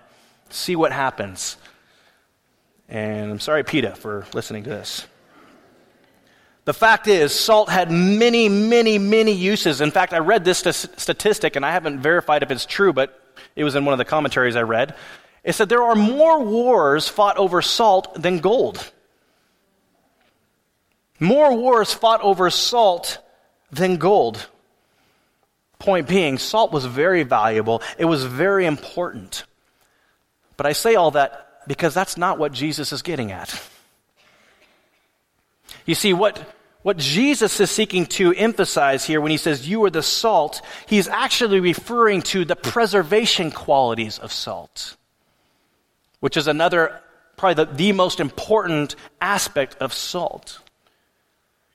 see 0.49 0.77
what 0.77 0.93
happens. 0.93 1.57
And 2.87 3.31
I'm 3.31 3.41
sorry, 3.41 3.65
PETA, 3.65 3.97
for 3.97 4.25
listening 4.33 4.63
to 4.63 4.69
this. 4.69 5.05
The 6.63 6.73
fact 6.73 7.09
is, 7.09 7.37
salt 7.37 7.67
had 7.67 7.91
many, 7.91 8.47
many, 8.47 8.97
many 8.97 9.33
uses. 9.33 9.81
In 9.81 9.91
fact, 9.91 10.13
I 10.13 10.19
read 10.19 10.45
this 10.45 10.59
statistic, 10.95 11.57
and 11.57 11.65
I 11.65 11.73
haven't 11.73 11.99
verified 11.99 12.43
if 12.43 12.49
it's 12.49 12.65
true, 12.65 12.93
but 12.93 13.24
it 13.55 13.63
was 13.63 13.75
in 13.75 13.85
one 13.85 13.93
of 13.93 13.97
the 13.97 14.05
commentaries 14.05 14.55
I 14.55 14.63
read. 14.63 14.95
It 15.43 15.53
said 15.53 15.69
there 15.69 15.83
are 15.83 15.95
more 15.95 16.43
wars 16.43 17.07
fought 17.07 17.37
over 17.37 17.61
salt 17.61 18.21
than 18.21 18.39
gold. 18.39 18.91
More 21.19 21.55
wars 21.55 21.93
fought 21.93 22.21
over 22.21 22.49
salt 22.49 23.19
than 23.71 23.97
gold. 23.97 24.47
Point 25.79 26.07
being, 26.07 26.37
salt 26.37 26.71
was 26.71 26.85
very 26.85 27.23
valuable, 27.23 27.81
it 27.97 28.05
was 28.05 28.23
very 28.23 28.65
important. 28.65 29.45
But 30.57 30.65
I 30.65 30.73
say 30.73 30.95
all 30.95 31.11
that 31.11 31.61
because 31.67 31.93
that's 31.93 32.17
not 32.17 32.39
what 32.39 32.53
Jesus 32.53 32.91
is 32.91 33.01
getting 33.01 33.31
at. 33.31 33.61
You 35.85 35.95
see, 35.95 36.13
what 36.13 36.54
what 36.85 36.97
Jesus 36.97 37.59
is 37.59 37.71
seeking 37.71 38.05
to 38.05 38.31
emphasize 38.31 39.03
here 39.03 39.19
when 39.19 39.31
he 39.31 39.37
says, 39.37 39.67
You 39.67 39.83
are 39.85 39.89
the 39.89 40.03
salt, 40.03 40.61
he's 40.85 41.07
actually 41.07 41.59
referring 41.59 42.21
to 42.21 42.45
the 42.45 42.55
preservation 42.55 43.49
qualities 43.49 44.19
of 44.19 44.31
salt, 44.31 44.95
which 46.19 46.37
is 46.37 46.45
another, 46.45 47.01
probably 47.37 47.65
the, 47.65 47.73
the 47.73 47.91
most 47.91 48.19
important 48.19 48.95
aspect 49.19 49.77
of 49.79 49.95
salt. 49.95 50.59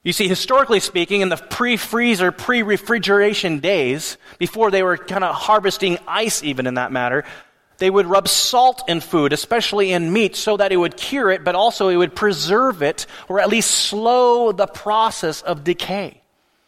You 0.05 0.13
see, 0.13 0.29
historically 0.29 0.79
speaking, 0.79 1.23
in 1.23 1.29
the 1.29 1.39
pre 1.39 1.77
freezer, 1.77 2.31
pre 2.31 2.63
refrigeration 2.63 3.59
days, 3.59 4.17
before 4.39 4.71
they 4.71 4.85
were 4.85 4.97
kind 4.97 5.25
of 5.25 5.35
harvesting 5.35 5.99
ice, 6.07 6.45
even 6.45 6.69
in 6.69 6.75
that 6.75 6.93
matter, 6.93 7.25
they 7.81 7.91
would 7.91 8.07
rub 8.07 8.29
salt 8.29 8.83
in 8.89 9.01
food, 9.01 9.33
especially 9.33 9.91
in 9.91 10.13
meat, 10.13 10.37
so 10.37 10.57
that 10.59 10.71
it 10.71 10.77
would 10.77 10.97
cure 10.97 11.31
it, 11.31 11.43
but 11.43 11.55
also 11.55 11.89
it 11.89 11.97
would 11.97 12.15
preserve 12.15 12.83
it, 12.83 13.07
or 13.27 13.41
at 13.41 13.49
least 13.49 13.71
slow 13.71 14.53
the 14.53 14.67
process 14.67 15.43
of 15.43 15.65
decay. 15.65 16.21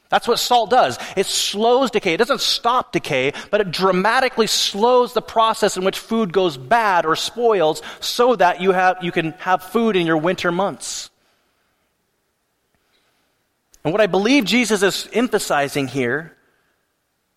That's 0.09 0.27
what 0.27 0.38
salt 0.38 0.70
does. 0.70 0.98
It 1.16 1.27
slows 1.27 1.90
decay. 1.90 2.14
It 2.14 2.18
doesn't 2.18 2.40
stop 2.40 2.92
decay, 2.92 3.33
but 3.51 3.61
it 3.61 3.70
dramatically 3.70 4.46
slows 4.46 5.12
the 5.12 5.22
process 5.22 5.77
in 5.77 5.85
which 5.85 5.98
food 5.98 6.33
goes 6.33 6.57
bad 6.57 7.07
or 7.07 7.14
spoils 7.14 7.83
so 8.01 8.35
that 8.37 8.61
you, 8.61 8.72
have, 8.72 9.03
you 9.03 9.12
can 9.12 9.33
have 9.33 9.62
food 9.62 9.96
in 9.96 10.07
your 10.07 10.18
winter 10.18 10.51
months. 10.51 11.11
And 13.85 13.92
what 13.92 14.01
I 14.01 14.07
believe 14.07 14.44
Jesus 14.44 14.83
is 14.83 15.09
emphasizing 15.12 15.88
here 15.88 16.37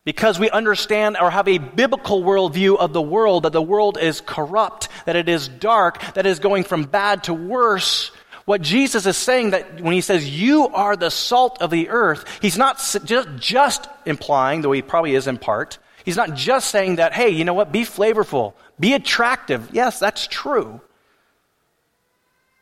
because 0.06 0.40
we 0.40 0.50
understand 0.52 1.18
or 1.20 1.32
have 1.32 1.48
a 1.48 1.58
biblical 1.58 2.24
worldview 2.24 2.78
of 2.78 2.94
the 2.94 3.02
world, 3.02 3.44
that 3.44 3.54
the 3.54 3.62
world 3.62 3.98
is 3.98 4.22
corrupt, 4.22 4.88
that 5.06 5.16
it 5.16 5.28
is 5.28 5.48
dark, 5.48 6.00
that 6.14 6.26
it 6.26 6.30
is 6.30 6.40
going 6.40 6.64
from 6.64 6.84
bad 6.84 7.24
to 7.24 7.34
worse. 7.34 8.12
What 8.46 8.62
Jesus 8.62 9.08
is 9.08 9.18
saying 9.18 9.50
that 9.50 9.82
when 9.82 9.94
he 9.94 10.02
says, 10.02 10.30
you 10.30 10.68
are 10.68 10.96
the 10.96 11.10
salt 11.10 11.60
of 11.62 11.72
the 11.72 11.90
earth, 11.90 12.24
he's 12.40 12.58
not 12.58 12.78
just, 13.04 13.28
just 13.38 13.88
implying, 14.06 14.62
though 14.62 14.72
he 14.72 14.84
probably 14.84 15.16
is 15.16 15.26
in 15.26 15.40
part, 15.40 15.80
he's 16.06 16.18
not 16.18 16.36
just 16.36 16.70
saying 16.70 16.98
that, 16.98 17.14
hey, 17.14 17.30
you 17.30 17.44
know 17.44 17.56
what, 17.56 17.72
be 17.72 17.82
flavorful, 17.82 18.54
be 18.80 18.94
attractive. 18.94 19.70
Yes, 19.74 20.00
that's 20.00 20.28
true. 20.28 20.80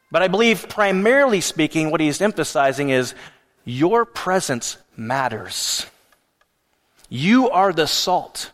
But 0.09 0.21
I 0.21 0.29
believe, 0.29 0.69
primarily 0.69 1.41
speaking, 1.41 1.91
what 1.91 1.99
he's 1.99 2.21
emphasizing 2.21 2.89
is 2.89 3.13
your 3.65 4.05
presence 4.05 4.77
matters. 4.95 5.85
You 7.15 7.51
are 7.51 7.71
the 7.71 7.85
salt. 7.85 8.51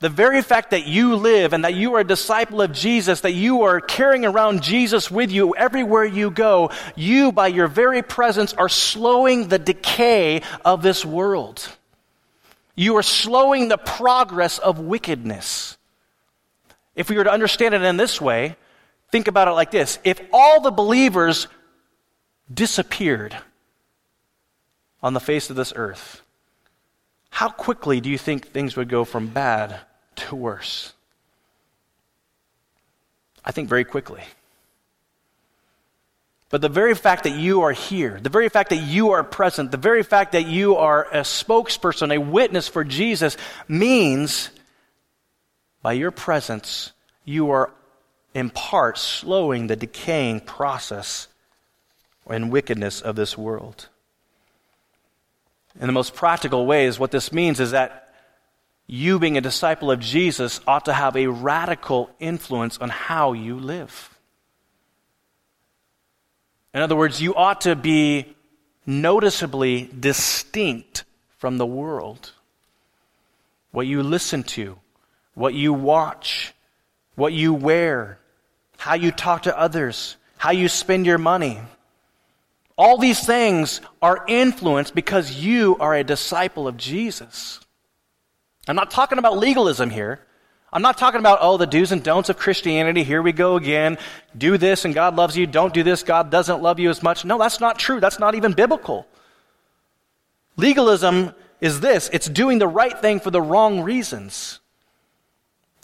The 0.00 0.10
very 0.10 0.42
fact 0.42 0.72
that 0.72 0.86
you 0.86 1.16
live 1.16 1.54
and 1.54 1.64
that 1.64 1.72
you 1.72 1.94
are 1.94 2.00
a 2.00 2.04
disciple 2.04 2.60
of 2.60 2.72
Jesus, 2.72 3.22
that 3.22 3.32
you 3.32 3.62
are 3.62 3.80
carrying 3.80 4.26
around 4.26 4.62
Jesus 4.62 5.10
with 5.10 5.30
you 5.30 5.56
everywhere 5.56 6.04
you 6.04 6.30
go, 6.30 6.70
you, 6.96 7.32
by 7.32 7.46
your 7.46 7.68
very 7.68 8.02
presence, 8.02 8.52
are 8.52 8.68
slowing 8.68 9.48
the 9.48 9.58
decay 9.58 10.42
of 10.66 10.82
this 10.82 11.02
world. 11.02 11.66
You 12.74 12.98
are 12.98 13.02
slowing 13.02 13.68
the 13.68 13.78
progress 13.78 14.58
of 14.58 14.78
wickedness. 14.78 15.78
If 16.94 17.08
we 17.08 17.16
were 17.16 17.24
to 17.24 17.32
understand 17.32 17.72
it 17.72 17.80
in 17.80 17.96
this 17.96 18.20
way, 18.20 18.56
think 19.10 19.28
about 19.28 19.48
it 19.48 19.52
like 19.52 19.70
this 19.70 19.98
if 20.04 20.20
all 20.30 20.60
the 20.60 20.70
believers 20.70 21.48
disappeared 22.52 23.34
on 25.02 25.14
the 25.14 25.20
face 25.20 25.48
of 25.48 25.56
this 25.56 25.72
earth, 25.74 26.20
how 27.32 27.48
quickly 27.48 28.02
do 28.02 28.10
you 28.10 28.18
think 28.18 28.48
things 28.48 28.76
would 28.76 28.90
go 28.90 29.06
from 29.06 29.26
bad 29.26 29.80
to 30.16 30.36
worse? 30.36 30.92
I 33.42 33.52
think 33.52 33.70
very 33.70 33.84
quickly. 33.84 34.22
But 36.50 36.60
the 36.60 36.68
very 36.68 36.94
fact 36.94 37.24
that 37.24 37.34
you 37.34 37.62
are 37.62 37.72
here, 37.72 38.20
the 38.20 38.28
very 38.28 38.50
fact 38.50 38.68
that 38.68 38.82
you 38.82 39.12
are 39.12 39.24
present, 39.24 39.70
the 39.70 39.78
very 39.78 40.02
fact 40.02 40.32
that 40.32 40.46
you 40.46 40.76
are 40.76 41.06
a 41.10 41.22
spokesperson, 41.22 42.14
a 42.14 42.20
witness 42.20 42.68
for 42.68 42.84
Jesus, 42.84 43.38
means 43.66 44.50
by 45.80 45.94
your 45.94 46.10
presence, 46.10 46.92
you 47.24 47.50
are 47.50 47.72
in 48.34 48.50
part 48.50 48.98
slowing 48.98 49.68
the 49.68 49.76
decaying 49.76 50.40
process 50.40 51.28
and 52.28 52.52
wickedness 52.52 53.00
of 53.00 53.16
this 53.16 53.38
world. 53.38 53.88
In 55.80 55.86
the 55.86 55.92
most 55.92 56.14
practical 56.14 56.66
ways, 56.66 56.98
what 56.98 57.10
this 57.10 57.32
means 57.32 57.60
is 57.60 57.70
that 57.70 58.12
you, 58.86 59.18
being 59.18 59.38
a 59.38 59.40
disciple 59.40 59.90
of 59.90 60.00
Jesus, 60.00 60.60
ought 60.66 60.84
to 60.84 60.92
have 60.92 61.16
a 61.16 61.28
radical 61.28 62.10
influence 62.18 62.78
on 62.78 62.90
how 62.90 63.32
you 63.32 63.58
live. 63.58 64.18
In 66.74 66.80
other 66.80 66.96
words, 66.96 67.20
you 67.20 67.34
ought 67.34 67.62
to 67.62 67.76
be 67.76 68.34
noticeably 68.86 69.88
distinct 69.98 71.04
from 71.38 71.58
the 71.58 71.66
world. 71.66 72.32
What 73.70 73.86
you 73.86 74.02
listen 74.02 74.42
to, 74.42 74.78
what 75.34 75.54
you 75.54 75.72
watch, 75.72 76.52
what 77.14 77.32
you 77.32 77.54
wear, 77.54 78.18
how 78.76 78.94
you 78.94 79.10
talk 79.10 79.42
to 79.42 79.58
others, 79.58 80.16
how 80.36 80.50
you 80.50 80.68
spend 80.68 81.06
your 81.06 81.18
money. 81.18 81.60
All 82.76 82.98
these 82.98 83.24
things 83.24 83.80
are 84.00 84.24
influenced 84.26 84.94
because 84.94 85.32
you 85.32 85.76
are 85.78 85.94
a 85.94 86.04
disciple 86.04 86.66
of 86.66 86.76
Jesus. 86.76 87.60
I'm 88.66 88.76
not 88.76 88.90
talking 88.90 89.18
about 89.18 89.38
legalism 89.38 89.90
here. 89.90 90.20
I'm 90.72 90.82
not 90.82 90.96
talking 90.96 91.20
about, 91.20 91.38
oh, 91.42 91.58
the 91.58 91.66
do's 91.66 91.92
and 91.92 92.02
don'ts 92.02 92.30
of 92.30 92.38
Christianity. 92.38 93.02
Here 93.02 93.20
we 93.20 93.32
go 93.32 93.56
again. 93.56 93.98
Do 94.36 94.56
this 94.56 94.86
and 94.86 94.94
God 94.94 95.16
loves 95.16 95.36
you. 95.36 95.46
Don't 95.46 95.74
do 95.74 95.82
this. 95.82 96.02
God 96.02 96.30
doesn't 96.30 96.62
love 96.62 96.78
you 96.78 96.88
as 96.88 97.02
much. 97.02 97.26
No, 97.26 97.36
that's 97.36 97.60
not 97.60 97.78
true. 97.78 98.00
That's 98.00 98.18
not 98.18 98.34
even 98.34 98.52
biblical. 98.52 99.06
Legalism 100.56 101.34
is 101.60 101.80
this 101.80 102.08
it's 102.12 102.28
doing 102.28 102.58
the 102.58 102.68
right 102.68 102.98
thing 102.98 103.20
for 103.20 103.30
the 103.30 103.42
wrong 103.42 103.82
reasons. 103.82 104.60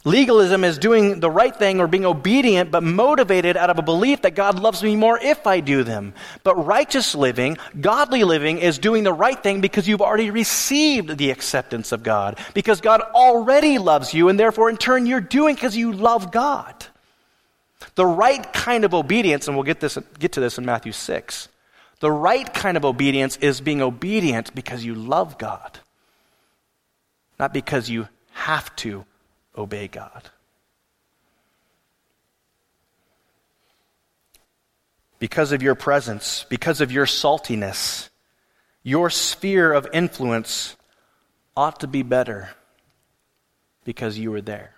Legalism 0.05 0.63
is 0.63 0.77
doing 0.77 1.19
the 1.19 1.29
right 1.29 1.53
thing 1.53 1.81
or 1.81 1.87
being 1.87 2.05
obedient, 2.05 2.71
but 2.71 2.83
motivated 2.83 3.57
out 3.57 3.69
of 3.69 3.77
a 3.77 3.81
belief 3.81 4.21
that 4.21 4.33
God 4.33 4.57
loves 4.57 4.81
me 4.81 4.95
more 4.95 5.19
if 5.19 5.45
I 5.45 5.59
do 5.59 5.83
them. 5.83 6.13
But 6.43 6.65
righteous 6.65 7.15
living, 7.15 7.57
godly 7.81 8.23
living, 8.23 8.59
is 8.59 8.79
doing 8.79 9.03
the 9.03 9.11
right 9.11 9.41
thing 9.41 9.59
because 9.59 9.89
you've 9.89 10.01
already 10.01 10.31
received 10.31 11.17
the 11.17 11.31
acceptance 11.31 11.91
of 11.91 12.01
God, 12.01 12.39
because 12.53 12.79
God 12.79 13.01
already 13.01 13.77
loves 13.77 14.13
you, 14.13 14.29
and 14.29 14.39
therefore, 14.39 14.69
in 14.69 14.77
turn, 14.77 15.05
you're 15.05 15.19
doing 15.19 15.55
because 15.55 15.75
you 15.75 15.91
love 15.91 16.31
God. 16.31 16.85
The 17.95 18.05
right 18.05 18.53
kind 18.53 18.85
of 18.85 18.93
obedience, 18.93 19.49
and 19.49 19.57
we'll 19.57 19.65
get, 19.65 19.81
this, 19.81 19.97
get 20.17 20.31
to 20.33 20.39
this 20.39 20.57
in 20.57 20.65
Matthew 20.65 20.93
6, 20.93 21.49
the 21.99 22.11
right 22.11 22.53
kind 22.53 22.77
of 22.77 22.85
obedience 22.85 23.35
is 23.37 23.59
being 23.59 23.81
obedient 23.81 24.55
because 24.55 24.85
you 24.85 24.95
love 24.95 25.37
God, 25.37 25.79
not 27.37 27.53
because 27.53 27.89
you 27.89 28.07
have 28.31 28.73
to 28.77 29.03
obey 29.59 29.87
God. 29.87 30.29
Because 35.19 35.51
of 35.51 35.61
your 35.61 35.75
presence, 35.75 36.45
because 36.49 36.79
of 36.79 36.91
your 36.91 37.05
saltiness, 37.05 38.09
your 38.83 39.09
sphere 39.09 39.73
of 39.73 39.85
influence 39.91 40.77
ought 41.57 41.81
to 41.81 41.87
be 41.87 42.03
better 42.03 42.49
because 43.83 44.17
you 44.17 44.31
were 44.31 44.41
there. 44.41 44.73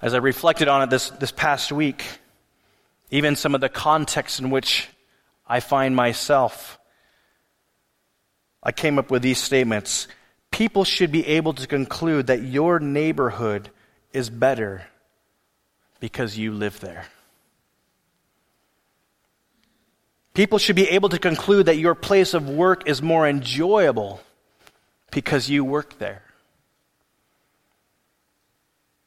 As 0.00 0.14
I 0.14 0.18
reflected 0.18 0.68
on 0.68 0.82
it 0.82 0.90
this, 0.90 1.10
this 1.10 1.32
past 1.32 1.72
week, 1.72 2.04
even 3.10 3.34
some 3.34 3.54
of 3.54 3.60
the 3.60 3.68
context 3.68 4.38
in 4.38 4.50
which 4.50 4.88
I 5.46 5.58
find 5.60 5.96
myself, 5.96 6.78
I 8.62 8.70
came 8.72 8.98
up 8.98 9.10
with 9.10 9.22
these 9.22 9.38
statements 9.38 10.06
people 10.56 10.84
should 10.84 11.12
be 11.12 11.26
able 11.26 11.52
to 11.52 11.66
conclude 11.66 12.28
that 12.28 12.40
your 12.40 12.80
neighborhood 12.80 13.68
is 14.14 14.30
better 14.30 14.86
because 16.00 16.38
you 16.38 16.50
live 16.50 16.80
there. 16.80 17.04
People 20.32 20.56
should 20.56 20.74
be 20.74 20.88
able 20.88 21.10
to 21.10 21.18
conclude 21.18 21.66
that 21.66 21.76
your 21.76 21.94
place 21.94 22.32
of 22.32 22.48
work 22.48 22.88
is 22.88 23.02
more 23.02 23.28
enjoyable 23.28 24.18
because 25.10 25.50
you 25.50 25.62
work 25.62 25.98
there. 25.98 26.22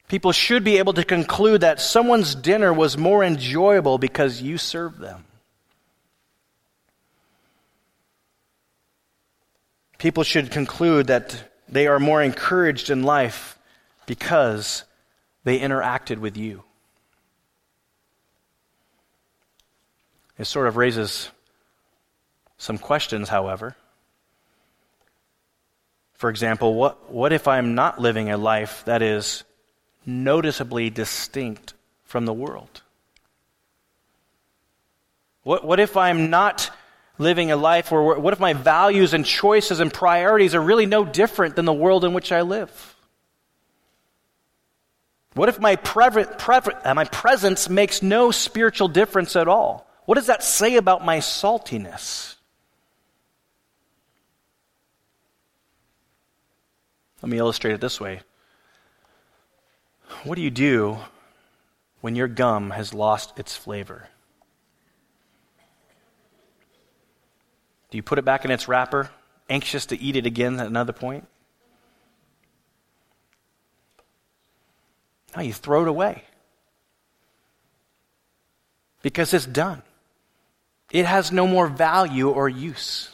People 0.07 0.31
should 0.31 0.63
be 0.63 0.77
able 0.77 0.93
to 0.93 1.03
conclude 1.03 1.61
that 1.61 1.81
someone's 1.81 2.35
dinner 2.35 2.71
was 2.71 2.95
more 2.95 3.23
enjoyable 3.23 3.97
because 3.97 4.39
you 4.39 4.59
served 4.59 4.99
them. 4.99 5.25
People 9.99 10.23
should 10.23 10.49
conclude 10.49 11.07
that 11.07 11.35
they 11.67 11.85
are 11.85 11.99
more 11.99 12.23
encouraged 12.23 12.89
in 12.89 13.03
life 13.03 13.59
because 14.07 14.85
they 15.43 15.59
interacted 15.59 16.17
with 16.17 16.35
you. 16.35 16.63
It 20.37 20.45
sort 20.45 20.67
of 20.67 20.77
raises 20.77 21.29
some 22.57 22.77
questions, 22.77 23.27
however. 23.27 23.75
For 26.13 26.29
example, 26.29 26.75
what, 26.75 27.11
what 27.11 27.33
if 27.33 27.47
I'm 27.47 27.75
not 27.75 27.99
living 27.99 28.31
a 28.31 28.37
life 28.37 28.83
that 28.85 29.01
is 29.01 29.43
noticeably 30.05 30.89
distinct 30.89 31.73
from 32.05 32.25
the 32.25 32.33
world? 32.33 32.81
What, 35.43 35.65
what 35.65 35.79
if 35.79 35.97
I'm 35.97 36.29
not 36.29 36.71
living 37.19 37.51
a 37.51 37.55
life 37.55 37.91
where, 37.91 38.01
what 38.01 38.33
if 38.33 38.39
my 38.39 38.53
values 38.53 39.13
and 39.13 39.23
choices 39.23 39.79
and 39.79 39.93
priorities 39.93 40.55
are 40.55 40.61
really 40.61 40.87
no 40.87 41.05
different 41.05 41.55
than 41.55 41.65
the 41.65 41.73
world 41.73 42.03
in 42.03 42.13
which 42.13 42.31
I 42.31 42.41
live? 42.41 42.95
What 45.35 45.49
if 45.49 45.59
my, 45.59 45.75
pre- 45.75 46.25
pre- 46.25 46.73
uh, 46.83 46.93
my 46.95 47.05
presence 47.05 47.69
makes 47.69 48.01
no 48.01 48.31
spiritual 48.31 48.87
difference 48.87 49.35
at 49.35 49.47
all? 49.47 49.87
What 50.05 50.15
does 50.15 50.25
that 50.25 50.43
say 50.43 50.77
about 50.77 51.05
my 51.05 51.19
saltiness? 51.19 52.35
Let 57.21 57.29
me 57.29 57.37
illustrate 57.37 57.73
it 57.73 57.81
this 57.81 57.99
way. 57.99 58.21
What 60.23 60.35
do 60.35 60.41
you 60.41 60.49
do 60.49 60.97
when 62.01 62.15
your 62.15 62.27
gum 62.27 62.71
has 62.71 62.93
lost 62.93 63.37
its 63.37 63.55
flavor? 63.55 64.07
Do 67.89 67.97
you 67.97 68.03
put 68.03 68.19
it 68.19 68.25
back 68.25 68.45
in 68.45 68.51
its 68.51 68.67
wrapper, 68.67 69.09
anxious 69.49 69.87
to 69.87 69.99
eat 69.99 70.15
it 70.15 70.25
again 70.25 70.59
at 70.59 70.67
another 70.67 70.93
point? 70.93 71.27
No, 75.35 75.41
you 75.41 75.53
throw 75.53 75.83
it 75.83 75.87
away. 75.87 76.23
Because 79.01 79.33
it's 79.33 79.45
done. 79.45 79.81
It 80.91 81.05
has 81.05 81.31
no 81.31 81.47
more 81.47 81.67
value 81.67 82.29
or 82.29 82.49
use. 82.49 83.09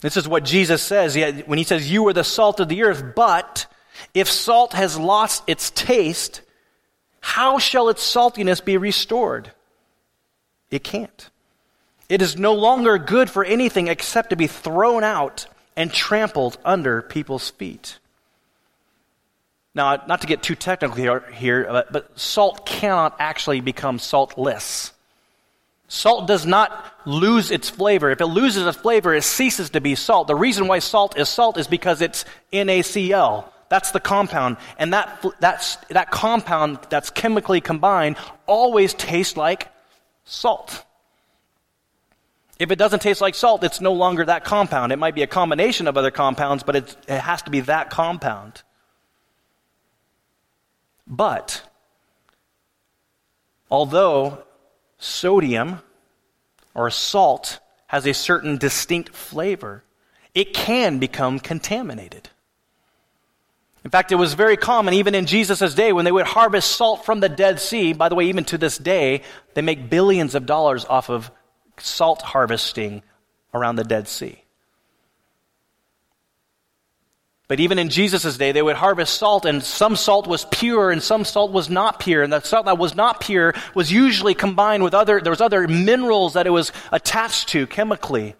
This 0.00 0.16
is 0.16 0.28
what 0.28 0.44
Jesus 0.44 0.82
says 0.82 1.16
when 1.46 1.58
he 1.58 1.64
says, 1.64 1.90
You 1.90 2.06
are 2.08 2.12
the 2.12 2.24
salt 2.24 2.60
of 2.60 2.68
the 2.68 2.82
earth, 2.82 3.14
but 3.16 3.66
if 4.12 4.30
salt 4.30 4.74
has 4.74 4.98
lost 4.98 5.44
its 5.46 5.70
taste, 5.70 6.42
how 7.20 7.58
shall 7.58 7.88
its 7.88 8.02
saltiness 8.02 8.62
be 8.62 8.76
restored? 8.76 9.52
It 10.70 10.84
can't. 10.84 11.30
It 12.08 12.22
is 12.22 12.36
no 12.36 12.54
longer 12.54 12.98
good 12.98 13.30
for 13.30 13.44
anything 13.44 13.88
except 13.88 14.30
to 14.30 14.36
be 14.36 14.46
thrown 14.46 15.04
out 15.04 15.46
and 15.76 15.92
trampled 15.92 16.58
under 16.64 17.02
people's 17.02 17.50
feet. 17.50 17.98
Now, 19.74 20.02
not 20.06 20.20
to 20.20 20.26
get 20.26 20.42
too 20.42 20.54
technical 20.54 21.20
here, 21.32 21.66
but, 21.68 21.92
but 21.92 22.18
salt 22.18 22.64
cannot 22.64 23.16
actually 23.18 23.60
become 23.60 23.98
saltless. 23.98 24.92
Salt 25.88 26.26
does 26.28 26.46
not 26.46 26.92
lose 27.04 27.50
its 27.50 27.70
flavor. 27.70 28.10
If 28.10 28.20
it 28.20 28.26
loses 28.26 28.66
its 28.66 28.78
flavor, 28.78 29.14
it 29.14 29.22
ceases 29.22 29.70
to 29.70 29.80
be 29.80 29.94
salt. 29.94 30.28
The 30.28 30.34
reason 30.34 30.68
why 30.68 30.78
salt 30.78 31.18
is 31.18 31.28
salt 31.28 31.58
is 31.58 31.66
because 31.66 32.00
it's 32.00 32.24
NaCl. 32.52 33.44
That's 33.68 33.90
the 33.90 34.00
compound. 34.00 34.58
And 34.78 34.92
that, 34.92 35.24
that's, 35.40 35.76
that 35.90 36.10
compound 36.10 36.78
that's 36.90 37.10
chemically 37.10 37.60
combined 37.60 38.16
always 38.46 38.94
tastes 38.94 39.36
like 39.36 39.68
salt. 40.24 40.84
If 42.64 42.70
it 42.70 42.76
doesn't 42.76 43.00
taste 43.00 43.20
like 43.20 43.34
salt, 43.34 43.62
it's 43.62 43.82
no 43.82 43.92
longer 43.92 44.24
that 44.24 44.42
compound. 44.42 44.90
It 44.90 44.98
might 44.98 45.14
be 45.14 45.20
a 45.20 45.26
combination 45.26 45.86
of 45.86 45.98
other 45.98 46.10
compounds, 46.10 46.62
but 46.62 46.76
it, 46.76 46.96
has 47.06 47.42
to 47.42 47.50
be 47.50 47.60
that 47.60 47.90
compound. 47.90 48.62
But, 51.06 51.62
although 53.70 54.44
sodium 54.96 55.82
or 56.72 56.88
salt 56.88 57.60
has 57.88 58.06
a 58.06 58.14
certain 58.14 58.56
distinct 58.56 59.14
flavor, 59.14 59.84
it 60.34 60.54
can 60.54 60.98
become 60.98 61.40
contaminated. 61.40 62.30
In 63.84 63.90
fact, 63.90 64.10
it 64.10 64.14
was 64.16 64.32
very 64.32 64.56
common, 64.56 64.94
even 64.94 65.14
in 65.14 65.26
Jesus' 65.26 65.74
day, 65.74 65.92
when 65.92 66.06
they 66.06 66.12
would 66.12 66.24
harvest 66.24 66.72
salt 66.72 67.04
from 67.04 67.20
the 67.20 67.28
Dead 67.28 67.60
Sea. 67.60 67.92
By 67.92 68.08
the 68.08 68.14
way, 68.14 68.24
even 68.24 68.44
to 68.44 68.56
this 68.56 68.78
day, 68.78 69.20
they 69.52 69.60
make 69.60 69.90
billions 69.90 70.34
of 70.34 70.46
dollars 70.46 70.86
off 70.86 71.10
of 71.10 71.30
salt 71.78 72.22
harvesting 72.22 73.02
around 73.52 73.76
the 73.76 73.84
Dead 73.84 74.08
Sea. 74.08 74.44
But 77.46 77.60
even 77.60 77.78
in 77.78 77.90
Jesus' 77.90 78.38
day, 78.38 78.52
they 78.52 78.62
would 78.62 78.76
harvest 78.76 79.18
salt, 79.18 79.44
and 79.44 79.62
some 79.62 79.96
salt 79.96 80.26
was 80.26 80.46
pure 80.50 80.90
and 80.90 81.02
some 81.02 81.24
salt 81.24 81.52
was 81.52 81.68
not 81.68 82.00
pure. 82.00 82.22
And 82.22 82.32
the 82.32 82.40
salt 82.40 82.64
that 82.64 82.78
was 82.78 82.94
not 82.94 83.20
pure 83.20 83.54
was 83.74 83.92
usually 83.92 84.34
combined 84.34 84.82
with 84.82 84.94
other, 84.94 85.20
there 85.20 85.30
was 85.30 85.42
other 85.42 85.68
minerals 85.68 86.32
that 86.34 86.46
it 86.46 86.50
was 86.50 86.72
attached 86.90 87.50
to 87.50 87.66
chemically. 87.66 88.34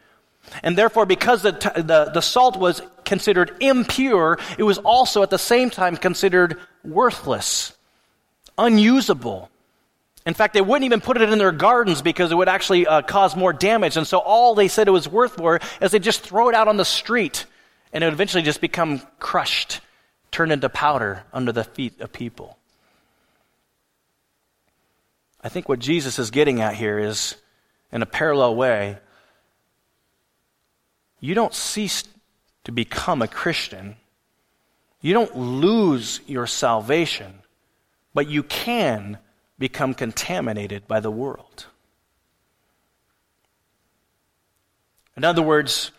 And 0.63 0.77
therefore, 0.77 1.05
because 1.05 1.43
the, 1.43 1.53
the, 1.53 2.11
the 2.13 2.21
salt 2.23 2.59
was 2.59 2.81
considered 3.05 3.55
impure, 3.61 4.39
it 4.59 4.63
was 4.63 4.79
also 4.79 5.23
at 5.23 5.31
the 5.31 5.39
same 5.39 5.69
time 5.69 5.97
considered 5.97 6.59
worthless, 6.83 7.77
unusable. 8.57 9.51
In 10.27 10.33
fact, 10.33 10.55
they 10.55 10.63
wouldn't 10.63 10.85
even 10.85 11.01
put 11.01 11.21
it 11.21 11.31
in 11.31 11.39
their 11.39 11.53
gardens 11.53 12.01
because 12.01 12.33
it 12.33 12.35
would 12.35 12.49
actually 12.49 12.87
uh, 12.87 13.03
cause 13.03 13.37
more 13.37 13.53
damage. 13.53 13.97
And 13.97 14.07
so 14.07 14.19
all 14.19 14.55
they 14.55 14.69
said 14.69 14.89
it 14.89 14.93
was 14.93 15.07
worth 15.07 15.37
for 15.37 15.61
is 15.83 15.91
they 15.91 15.99
just 15.99 16.23
throw 16.23 16.49
it 16.49 16.55
out 16.55 16.67
on 16.67 16.79
the 16.79 16.85
street 16.85 17.45
and 17.93 18.03
it 18.03 18.07
would 18.07 18.15
eventually 18.15 18.43
just 18.43 18.61
become 18.61 19.03
crushed, 19.19 19.81
turned 20.31 20.51
into 20.51 20.69
powder 20.69 21.25
under 21.33 21.53
the 21.53 21.63
feet 21.63 22.01
of 22.01 22.13
people. 22.13 22.59
I 25.43 25.51
think 25.51 25.69
what 25.69 25.79
Jesus 25.79 26.19
is 26.19 26.31
getting 26.31 26.63
at 26.63 26.75
here 26.75 26.99
is, 26.99 27.37
in 27.93 28.01
a 28.01 28.07
parallel 28.07 28.57
way, 28.57 28.97
you 31.21 31.35
don't 31.35 31.55
cease 31.55 32.03
to 32.65 32.73
become 32.73 33.21
a 33.21 33.29
Christian. 33.29 33.97
You 35.03 35.13
don't 35.13 35.37
lose 35.37 36.21
your 36.27 36.47
salvation, 36.47 37.35
but 38.15 38.27
you 38.27 38.43
can 38.43 39.19
become 39.59 39.95
contaminated 39.95 40.87
by 40.89 41.01
the 41.01 41.11
world. 41.11 41.67
In 45.17 45.25
other 45.25 45.43
words, 45.43 45.93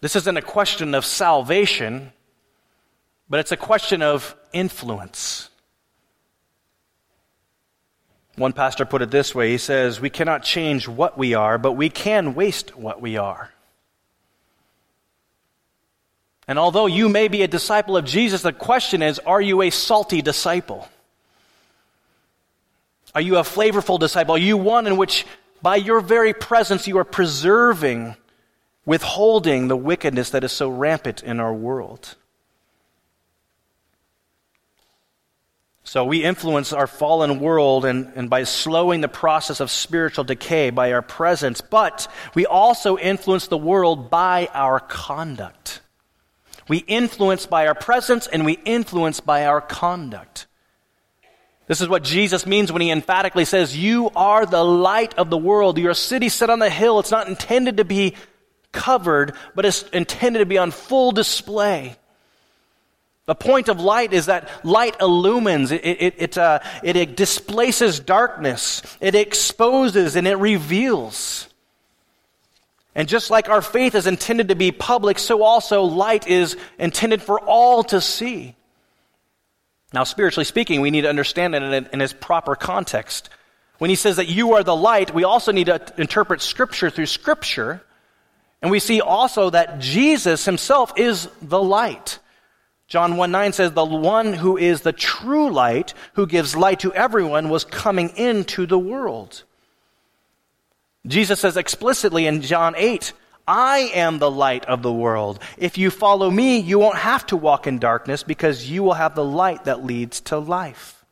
this 0.00 0.16
isn't 0.16 0.36
a 0.36 0.42
question 0.42 0.94
of 0.94 1.04
salvation, 1.04 2.12
but 3.28 3.40
it's 3.40 3.52
a 3.52 3.56
question 3.56 4.02
of 4.02 4.34
influence. 4.52 5.48
One 8.36 8.52
pastor 8.52 8.84
put 8.84 9.02
it 9.02 9.10
this 9.10 9.34
way 9.34 9.50
he 9.50 9.58
says, 9.58 10.00
We 10.00 10.10
cannot 10.10 10.42
change 10.42 10.88
what 10.88 11.16
we 11.16 11.34
are, 11.34 11.58
but 11.58 11.72
we 11.72 11.88
can 11.90 12.34
waste 12.34 12.76
what 12.76 13.00
we 13.00 13.16
are. 13.16 13.52
And 16.48 16.58
although 16.58 16.86
you 16.86 17.08
may 17.08 17.28
be 17.28 17.42
a 17.42 17.48
disciple 17.48 17.96
of 17.96 18.04
Jesus, 18.04 18.42
the 18.42 18.52
question 18.52 19.02
is 19.02 19.18
are 19.20 19.40
you 19.40 19.62
a 19.62 19.70
salty 19.70 20.22
disciple? 20.22 20.88
Are 23.14 23.20
you 23.20 23.36
a 23.36 23.42
flavorful 23.42 23.98
disciple? 23.98 24.34
Are 24.34 24.38
you 24.38 24.56
one 24.56 24.86
in 24.86 24.96
which, 24.96 25.26
by 25.60 25.76
your 25.76 26.00
very 26.00 26.32
presence, 26.32 26.86
you 26.86 26.98
are 26.98 27.04
preserving, 27.04 28.16
withholding 28.86 29.68
the 29.68 29.76
wickedness 29.76 30.30
that 30.30 30.44
is 30.44 30.52
so 30.52 30.68
rampant 30.68 31.22
in 31.22 31.38
our 31.40 31.52
world? 31.52 32.16
So 35.84 36.04
we 36.06 36.24
influence 36.24 36.72
our 36.72 36.86
fallen 36.86 37.38
world 37.38 37.84
and, 37.84 38.12
and 38.14 38.30
by 38.30 38.44
slowing 38.44 39.02
the 39.02 39.08
process 39.08 39.60
of 39.60 39.70
spiritual 39.70 40.24
decay 40.24 40.70
by 40.70 40.92
our 40.92 41.02
presence, 41.02 41.60
but 41.60 42.10
we 42.34 42.46
also 42.46 42.96
influence 42.96 43.48
the 43.48 43.58
world 43.58 44.08
by 44.08 44.48
our 44.54 44.80
conduct. 44.80 45.82
We 46.66 46.78
influence 46.78 47.44
by 47.44 47.66
our 47.66 47.74
presence 47.74 48.26
and 48.26 48.46
we 48.46 48.54
influence 48.64 49.20
by 49.20 49.44
our 49.44 49.60
conduct. 49.60 50.46
This 51.66 51.80
is 51.80 51.88
what 51.88 52.02
Jesus 52.02 52.46
means 52.46 52.72
when 52.72 52.82
he 52.82 52.90
emphatically 52.90 53.44
says, 53.44 53.76
You 53.76 54.10
are 54.16 54.44
the 54.44 54.64
light 54.64 55.14
of 55.18 55.30
the 55.30 55.38
world. 55.38 55.78
You're 55.78 55.92
a 55.92 55.94
city 55.94 56.28
set 56.28 56.50
on 56.50 56.58
the 56.58 56.70
hill. 56.70 56.98
It's 56.98 57.10
not 57.10 57.28
intended 57.28 57.76
to 57.76 57.84
be 57.84 58.14
covered, 58.72 59.34
but 59.54 59.64
it's 59.64 59.82
intended 59.90 60.40
to 60.40 60.46
be 60.46 60.58
on 60.58 60.70
full 60.70 61.12
display. 61.12 61.96
The 63.26 63.34
point 63.36 63.68
of 63.68 63.80
light 63.80 64.12
is 64.12 64.26
that 64.26 64.50
light 64.64 64.96
illumines, 65.00 65.70
it, 65.70 65.84
it, 65.84 66.14
it, 66.18 66.38
uh, 66.38 66.58
it 66.82 67.16
displaces 67.16 68.00
darkness, 68.00 68.82
it 69.00 69.14
exposes, 69.14 70.16
and 70.16 70.26
it 70.26 70.34
reveals. 70.36 71.48
And 72.94 73.08
just 73.08 73.30
like 73.30 73.48
our 73.48 73.62
faith 73.62 73.94
is 73.94 74.08
intended 74.08 74.48
to 74.48 74.56
be 74.56 74.72
public, 74.72 75.20
so 75.20 75.42
also 75.42 75.84
light 75.84 76.26
is 76.26 76.56
intended 76.78 77.22
for 77.22 77.40
all 77.40 77.84
to 77.84 78.00
see. 78.00 78.56
Now, 79.92 80.04
spiritually 80.04 80.44
speaking, 80.44 80.80
we 80.80 80.90
need 80.90 81.02
to 81.02 81.08
understand 81.08 81.54
it 81.54 81.62
in, 81.62 81.86
in 81.92 82.00
its 82.00 82.12
proper 82.12 82.54
context. 82.54 83.28
When 83.78 83.90
he 83.90 83.96
says 83.96 84.16
that 84.16 84.28
you 84.28 84.54
are 84.54 84.62
the 84.62 84.76
light, 84.76 85.12
we 85.12 85.24
also 85.24 85.52
need 85.52 85.66
to 85.66 85.80
interpret 85.98 86.40
Scripture 86.40 86.88
through 86.88 87.06
Scripture. 87.06 87.82
And 88.62 88.70
we 88.70 88.78
see 88.78 89.00
also 89.00 89.50
that 89.50 89.80
Jesus 89.80 90.44
himself 90.44 90.92
is 90.96 91.28
the 91.42 91.62
light. 91.62 92.18
John 92.86 93.16
1 93.16 93.30
9 93.30 93.52
says, 93.52 93.72
The 93.72 93.84
one 93.84 94.34
who 94.34 94.56
is 94.56 94.82
the 94.82 94.92
true 94.92 95.50
light, 95.50 95.94
who 96.14 96.26
gives 96.26 96.54
light 96.54 96.80
to 96.80 96.92
everyone, 96.94 97.48
was 97.48 97.64
coming 97.64 98.10
into 98.16 98.66
the 98.66 98.78
world. 98.78 99.44
Jesus 101.06 101.40
says 101.40 101.56
explicitly 101.56 102.26
in 102.26 102.42
John 102.42 102.74
8, 102.76 103.12
I 103.46 103.90
am 103.94 104.18
the 104.18 104.30
light 104.30 104.64
of 104.66 104.82
the 104.82 104.92
world. 104.92 105.40
If 105.58 105.78
you 105.78 105.90
follow 105.90 106.30
me, 106.30 106.58
you 106.58 106.78
won't 106.78 106.98
have 106.98 107.26
to 107.26 107.36
walk 107.36 107.66
in 107.66 107.78
darkness 107.78 108.22
because 108.22 108.70
you 108.70 108.82
will 108.82 108.94
have 108.94 109.14
the 109.14 109.24
light 109.24 109.64
that 109.64 109.84
leads 109.84 110.20
to 110.22 110.38
life. 110.38 111.04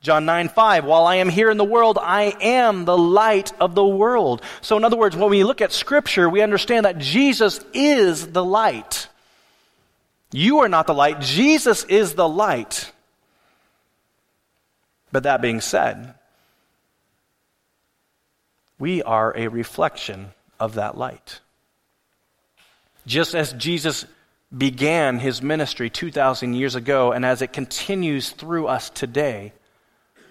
John 0.00 0.26
9, 0.26 0.50
5, 0.50 0.84
while 0.84 1.06
I 1.06 1.16
am 1.16 1.30
here 1.30 1.50
in 1.50 1.56
the 1.56 1.64
world, 1.64 1.98
I 1.98 2.36
am 2.40 2.84
the 2.84 2.98
light 2.98 3.52
of 3.58 3.74
the 3.74 3.86
world. 3.86 4.42
So, 4.60 4.76
in 4.76 4.84
other 4.84 4.98
words, 4.98 5.16
when 5.16 5.30
we 5.30 5.44
look 5.44 5.62
at 5.62 5.72
Scripture, 5.72 6.28
we 6.28 6.42
understand 6.42 6.84
that 6.84 6.98
Jesus 6.98 7.64
is 7.72 8.26
the 8.26 8.44
light. 8.44 9.08
You 10.30 10.58
are 10.58 10.68
not 10.68 10.86
the 10.86 10.92
light, 10.94 11.20
Jesus 11.20 11.84
is 11.84 12.14
the 12.14 12.28
light. 12.28 12.92
But 15.10 15.22
that 15.22 15.40
being 15.40 15.62
said, 15.62 16.14
we 18.78 19.02
are 19.02 19.34
a 19.34 19.48
reflection 19.48 20.34
of 20.60 20.74
that 20.74 20.98
light. 20.98 21.40
Just 23.06 23.34
as 23.34 23.52
Jesus 23.52 24.06
began 24.56 25.18
his 25.18 25.42
ministry 25.42 25.90
2,000 25.90 26.54
years 26.54 26.74
ago, 26.74 27.12
and 27.12 27.24
as 27.24 27.42
it 27.42 27.52
continues 27.52 28.30
through 28.30 28.66
us 28.66 28.88
today, 28.90 29.52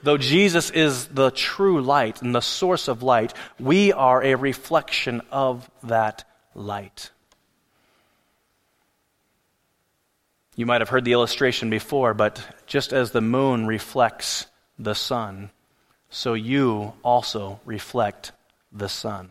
though 0.01 0.17
Jesus 0.17 0.69
is 0.69 1.07
the 1.07 1.31
true 1.31 1.81
light 1.81 2.21
and 2.21 2.33
the 2.33 2.41
source 2.41 2.87
of 2.87 3.03
light, 3.03 3.33
we 3.59 3.91
are 3.93 4.23
a 4.23 4.35
reflection 4.35 5.21
of 5.31 5.69
that 5.83 6.23
light. 6.55 7.11
You 10.55 10.65
might 10.65 10.81
have 10.81 10.89
heard 10.89 11.05
the 11.05 11.13
illustration 11.13 11.69
before, 11.69 12.13
but 12.13 12.41
just 12.67 12.93
as 12.93 13.11
the 13.11 13.21
moon 13.21 13.65
reflects 13.65 14.45
the 14.77 14.93
sun, 14.93 15.49
so 16.09 16.33
you 16.33 16.93
also 17.03 17.59
reflect 17.65 18.31
the 18.71 18.89
sun. 18.89 19.29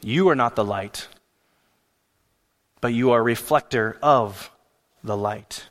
You 0.00 0.28
are 0.28 0.36
not 0.36 0.56
the 0.56 0.64
light, 0.64 1.08
but 2.80 2.94
you 2.94 3.10
are 3.10 3.20
a 3.20 3.22
reflector 3.22 3.98
of 4.02 4.50
the 5.02 5.16
light. 5.16 5.68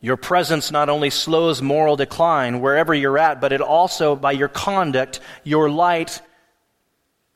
Your 0.00 0.16
presence 0.16 0.70
not 0.70 0.88
only 0.88 1.10
slows 1.10 1.62
moral 1.62 1.96
decline 1.96 2.60
wherever 2.60 2.92
you're 2.92 3.18
at, 3.18 3.40
but 3.40 3.52
it 3.52 3.60
also, 3.60 4.14
by 4.14 4.32
your 4.32 4.48
conduct, 4.48 5.20
your 5.44 5.70
light 5.70 6.20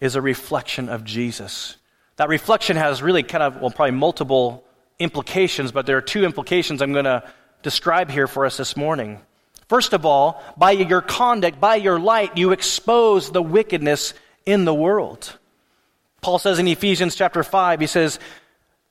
is 0.01 0.17
a 0.17 0.23
reflection 0.23 0.89
of 0.89 1.03
Jesus. 1.03 1.77
That 2.17 2.29
reflection 2.29 2.77
has 2.77 3.03
really 3.03 3.23
kind 3.23 3.43
of, 3.43 3.61
well, 3.61 3.71
probably 3.71 3.97
multiple 3.97 4.65
implications, 4.99 5.73
but 5.73 5.87
there 5.87 5.97
are 5.97 6.03
two 6.03 6.25
implications 6.25 6.83
I'm 6.83 6.93
going 6.93 7.05
to 7.07 7.25
describe 7.63 8.11
here 8.11 8.27
for 8.27 8.45
us 8.45 8.57
this 8.57 8.77
morning. 8.77 9.21
First 9.69 9.93
of 9.93 10.05
all, 10.05 10.43
by 10.57 10.73
your 10.73 11.01
conduct, 11.01 11.61
by 11.61 11.77
your 11.77 11.99
light, 11.99 12.37
you 12.37 12.53
expose 12.53 13.31
the 13.31 13.43
wickedness 13.43 14.15
in 14.49 14.65
the 14.65 14.73
world. 14.73 15.39
Paul 16.23 16.39
says 16.39 16.59
in 16.59 16.67
Ephesians 16.67 17.15
chapter 17.15 17.45
5, 17.45 17.81
he 17.81 17.87
says, 17.87 18.19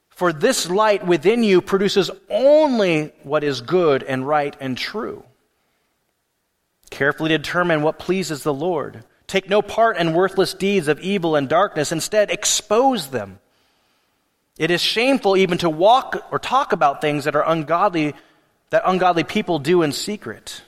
For 0.10 0.32
this 0.32 0.70
light 0.70 1.06
within 1.06 1.44
you 1.44 1.62
produces 1.62 2.12
only 2.30 3.12
what 3.24 3.44
is 3.44 3.62
good 3.62 4.04
and 4.04 4.26
right 4.26 4.56
and 4.60 4.78
true. 4.78 5.24
Carefully 6.92 7.30
determine 7.30 7.82
what 7.82 7.98
pleases 7.98 8.44
the 8.44 8.54
Lord. 8.54 9.04
Take 9.26 9.50
no 9.50 9.64
part 9.64 9.98
in 9.98 10.14
worthless 10.14 10.54
deeds 10.54 10.88
of 10.88 11.00
evil 11.00 11.36
and 11.36 11.50
darkness. 11.50 11.92
Instead, 11.92 12.30
expose 12.30 13.08
them. 13.08 13.40
It 14.60 14.70
is 14.70 14.80
shameful 14.80 15.36
even 15.36 15.58
to 15.60 15.72
walk 15.72 16.24
or 16.32 16.38
talk 16.38 16.72
about 16.72 17.02
things 17.02 17.26
that 17.26 17.36
are 17.36 17.48
ungodly, 17.48 18.14
that 18.70 18.84
ungodly 18.86 19.24
people 19.24 19.58
do 19.58 19.82
in 19.82 19.92
secret. 19.92 20.62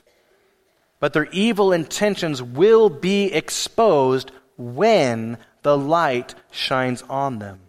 But 0.98 1.12
their 1.12 1.26
evil 1.26 1.72
intentions 1.72 2.42
will 2.42 2.90
be 2.90 3.32
exposed 3.32 4.32
when 4.60 5.38
the 5.62 5.76
light 5.76 6.34
shines 6.50 7.02
on 7.08 7.38
them. 7.38 7.60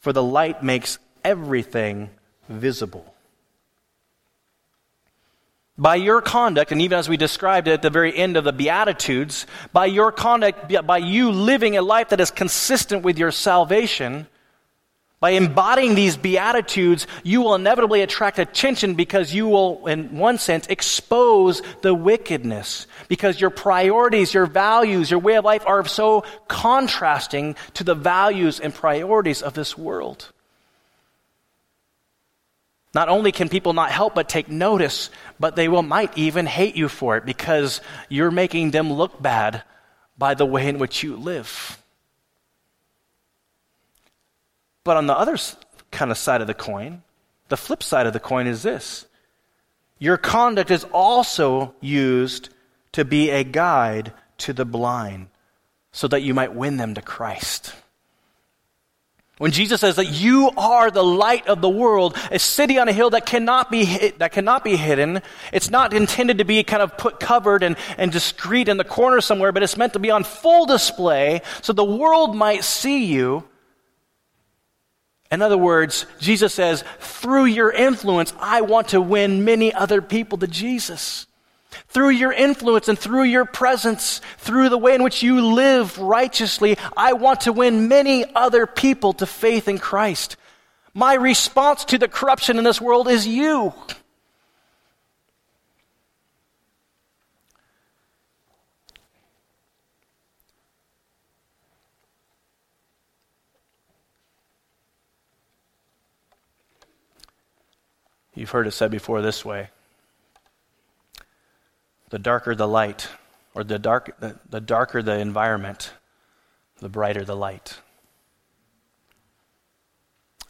For 0.00 0.12
the 0.12 0.22
light 0.22 0.62
makes 0.62 0.98
everything 1.24 2.10
visible. 2.48 3.14
By 5.78 5.94
your 5.94 6.20
conduct, 6.20 6.72
and 6.72 6.82
even 6.82 6.98
as 6.98 7.08
we 7.08 7.16
described 7.16 7.68
it 7.68 7.72
at 7.72 7.82
the 7.82 7.88
very 7.88 8.14
end 8.14 8.36
of 8.36 8.44
the 8.44 8.52
Beatitudes, 8.52 9.46
by 9.72 9.86
your 9.86 10.12
conduct, 10.12 10.70
by 10.86 10.98
you 10.98 11.30
living 11.30 11.76
a 11.76 11.82
life 11.82 12.10
that 12.10 12.20
is 12.20 12.30
consistent 12.30 13.02
with 13.02 13.18
your 13.18 13.30
salvation, 13.30 14.26
by 15.20 15.30
embodying 15.30 15.94
these 15.94 16.16
Beatitudes, 16.16 17.06
you 17.22 17.42
will 17.42 17.54
inevitably 17.54 18.00
attract 18.00 18.38
attention 18.38 18.94
because 18.94 19.34
you 19.34 19.48
will, 19.48 19.86
in 19.86 20.16
one 20.16 20.38
sense, 20.38 20.66
expose 20.68 21.60
the 21.82 21.92
wickedness. 21.92 22.86
Because 23.06 23.38
your 23.38 23.50
priorities, 23.50 24.32
your 24.32 24.46
values, 24.46 25.10
your 25.10 25.20
way 25.20 25.36
of 25.36 25.44
life 25.44 25.62
are 25.66 25.84
so 25.86 26.24
contrasting 26.48 27.54
to 27.74 27.84
the 27.84 27.94
values 27.94 28.60
and 28.60 28.74
priorities 28.74 29.42
of 29.42 29.52
this 29.52 29.76
world. 29.76 30.32
Not 32.94 33.10
only 33.10 33.30
can 33.30 33.50
people 33.50 33.74
not 33.74 33.90
help 33.90 34.14
but 34.14 34.28
take 34.28 34.48
notice, 34.48 35.10
but 35.38 35.54
they 35.54 35.68
will, 35.68 35.82
might 35.82 36.16
even 36.16 36.46
hate 36.46 36.76
you 36.76 36.88
for 36.88 37.18
it 37.18 37.26
because 37.26 37.82
you're 38.08 38.30
making 38.30 38.70
them 38.70 38.90
look 38.90 39.20
bad 39.20 39.64
by 40.16 40.32
the 40.32 40.46
way 40.46 40.66
in 40.66 40.78
which 40.78 41.02
you 41.02 41.16
live. 41.16 41.79
But 44.84 44.96
on 44.96 45.06
the 45.06 45.16
other 45.16 45.36
kind 45.90 46.10
of 46.10 46.18
side 46.18 46.40
of 46.40 46.46
the 46.46 46.54
coin, 46.54 47.02
the 47.48 47.56
flip 47.56 47.82
side 47.82 48.06
of 48.06 48.12
the 48.12 48.20
coin 48.20 48.46
is 48.46 48.62
this 48.62 49.06
your 49.98 50.16
conduct 50.16 50.70
is 50.70 50.84
also 50.92 51.74
used 51.80 52.48
to 52.92 53.04
be 53.04 53.30
a 53.30 53.44
guide 53.44 54.12
to 54.38 54.52
the 54.52 54.64
blind 54.64 55.28
so 55.92 56.08
that 56.08 56.22
you 56.22 56.32
might 56.32 56.54
win 56.54 56.78
them 56.78 56.94
to 56.94 57.02
Christ. 57.02 57.74
When 59.36 59.52
Jesus 59.52 59.80
says 59.80 59.96
that 59.96 60.08
you 60.08 60.50
are 60.56 60.90
the 60.90 61.04
light 61.04 61.46
of 61.46 61.62
the 61.62 61.68
world, 61.68 62.16
a 62.30 62.38
city 62.38 62.78
on 62.78 62.88
a 62.88 62.92
hill 62.92 63.10
that 63.10 63.24
cannot 63.24 63.70
be 63.70 64.10
that 64.18 64.32
cannot 64.32 64.64
be 64.64 64.76
hidden, 64.76 65.22
it's 65.50 65.70
not 65.70 65.94
intended 65.94 66.38
to 66.38 66.44
be 66.44 66.62
kind 66.62 66.82
of 66.82 66.98
put 66.98 67.20
covered 67.20 67.62
and, 67.62 67.76
and 67.96 68.12
discreet 68.12 68.68
in 68.68 68.76
the 68.76 68.84
corner 68.84 69.20
somewhere, 69.22 69.50
but 69.50 69.62
it's 69.62 69.78
meant 69.78 69.94
to 69.94 69.98
be 69.98 70.10
on 70.10 70.24
full 70.24 70.66
display 70.66 71.40
so 71.62 71.72
the 71.72 71.84
world 71.84 72.36
might 72.36 72.64
see 72.64 73.06
you. 73.06 73.44
In 75.30 75.42
other 75.42 75.58
words, 75.58 76.06
Jesus 76.18 76.52
says, 76.52 76.82
through 76.98 77.44
your 77.44 77.70
influence, 77.70 78.32
I 78.40 78.62
want 78.62 78.88
to 78.88 79.00
win 79.00 79.44
many 79.44 79.72
other 79.72 80.02
people 80.02 80.38
to 80.38 80.48
Jesus. 80.48 81.26
Through 81.88 82.10
your 82.10 82.32
influence 82.32 82.88
and 82.88 82.98
through 82.98 83.24
your 83.24 83.44
presence, 83.44 84.20
through 84.38 84.70
the 84.70 84.78
way 84.78 84.94
in 84.94 85.04
which 85.04 85.22
you 85.22 85.40
live 85.40 85.98
righteously, 85.98 86.76
I 86.96 87.12
want 87.12 87.42
to 87.42 87.52
win 87.52 87.86
many 87.86 88.24
other 88.34 88.66
people 88.66 89.12
to 89.14 89.26
faith 89.26 89.68
in 89.68 89.78
Christ. 89.78 90.36
My 90.94 91.14
response 91.14 91.84
to 91.86 91.98
the 91.98 92.08
corruption 92.08 92.58
in 92.58 92.64
this 92.64 92.80
world 92.80 93.06
is 93.06 93.26
you. 93.26 93.72
You've 108.34 108.50
heard 108.50 108.66
it 108.66 108.72
said 108.72 108.90
before 108.90 109.22
this 109.22 109.44
way 109.44 109.70
the 112.10 112.18
darker 112.18 112.54
the 112.54 112.68
light, 112.68 113.08
or 113.54 113.64
the, 113.64 113.78
dark, 113.78 114.18
the, 114.20 114.36
the 114.48 114.60
darker 114.60 115.00
the 115.00 115.16
environment, 115.18 115.92
the 116.80 116.88
brighter 116.88 117.24
the 117.24 117.36
light. 117.36 117.78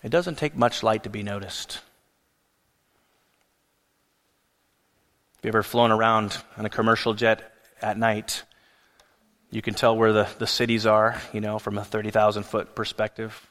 It 0.02 0.08
doesn't 0.08 0.36
take 0.36 0.56
much 0.56 0.82
light 0.82 1.02
to 1.02 1.10
be 1.10 1.22
noticed. 1.22 1.74
Have 5.36 5.44
you 5.44 5.48
ever 5.48 5.62
flown 5.62 5.90
around 5.90 6.36
in 6.56 6.64
a 6.64 6.70
commercial 6.70 7.12
jet 7.12 7.52
at 7.82 7.98
night? 7.98 8.42
You 9.50 9.60
can 9.60 9.74
tell 9.74 9.96
where 9.96 10.12
the, 10.12 10.28
the 10.38 10.46
cities 10.46 10.86
are, 10.86 11.20
you 11.32 11.40
know, 11.40 11.58
from 11.58 11.76
a 11.76 11.84
30,000 11.84 12.44
foot 12.44 12.74
perspective. 12.74 13.49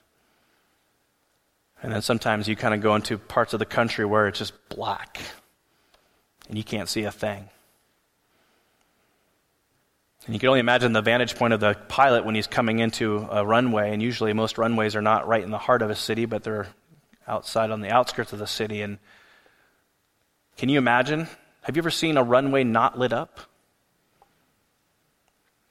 And 1.81 1.91
then 1.93 2.01
sometimes 2.01 2.47
you 2.47 2.55
kind 2.55 2.73
of 2.73 2.81
go 2.81 2.95
into 2.95 3.17
parts 3.17 3.53
of 3.53 3.59
the 3.59 3.65
country 3.65 4.05
where 4.05 4.27
it's 4.27 4.39
just 4.39 4.53
black 4.69 5.19
and 6.49 6.57
you 6.57 6.63
can't 6.63 6.89
see 6.89 7.03
a 7.03 7.11
thing. 7.11 7.47
And 10.25 10.35
you 10.35 10.39
can 10.39 10.49
only 10.49 10.59
imagine 10.59 10.93
the 10.93 11.01
vantage 11.01 11.35
point 11.35 11.53
of 11.53 11.59
the 11.59 11.75
pilot 11.87 12.25
when 12.25 12.35
he's 12.35 12.47
coming 12.47 12.79
into 12.79 13.27
a 13.31 13.45
runway. 13.45 13.93
And 13.93 14.01
usually, 14.01 14.33
most 14.33 14.57
runways 14.57 14.95
are 14.95 15.01
not 15.01 15.27
right 15.27 15.43
in 15.43 15.51
the 15.51 15.57
heart 15.57 15.81
of 15.81 15.89
a 15.89 15.95
city, 15.95 16.25
but 16.25 16.43
they're 16.43 16.67
outside 17.27 17.71
on 17.71 17.81
the 17.81 17.89
outskirts 17.89 18.33
of 18.33 18.39
the 18.39 18.47
city. 18.47 18.81
And 18.81 18.97
can 20.57 20.69
you 20.69 20.77
imagine? 20.77 21.27
Have 21.61 21.77
you 21.77 21.81
ever 21.81 21.89
seen 21.89 22.17
a 22.17 22.23
runway 22.23 22.63
not 22.63 22.99
lit 22.99 23.13
up? 23.13 23.39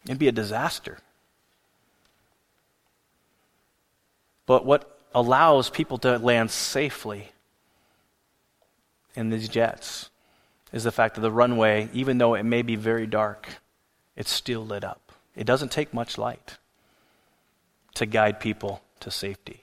It'd 0.07 0.19
be 0.19 0.29
a 0.29 0.33
disaster. 0.33 0.99
But 4.47 4.65
what 4.65 4.98
allows 5.15 5.71
people 5.71 5.99
to 5.99 6.19
land 6.19 6.51
safely 6.51 7.31
in 9.15 9.31
these 9.31 9.49
jets 9.49 10.11
is 10.73 10.85
the 10.85 10.93
fact 10.93 11.15
that 11.15 11.23
the 11.23 11.33
runway, 11.33 11.89
even 11.93 12.19
though 12.19 12.35
it 12.35 12.45
may 12.45 12.63
be 12.63 12.77
very 12.77 13.07
dark, 13.07 13.49
it's 14.17 14.31
still 14.31 14.65
lit 14.65 14.85
up. 14.85 15.13
It 15.35 15.45
doesn't 15.45 15.73
take 15.73 15.95
much 15.95 16.19
light 16.19 16.59
to 17.95 18.07
guide 18.07 18.41
people 18.41 18.83
to 19.01 19.11
safety. 19.11 19.63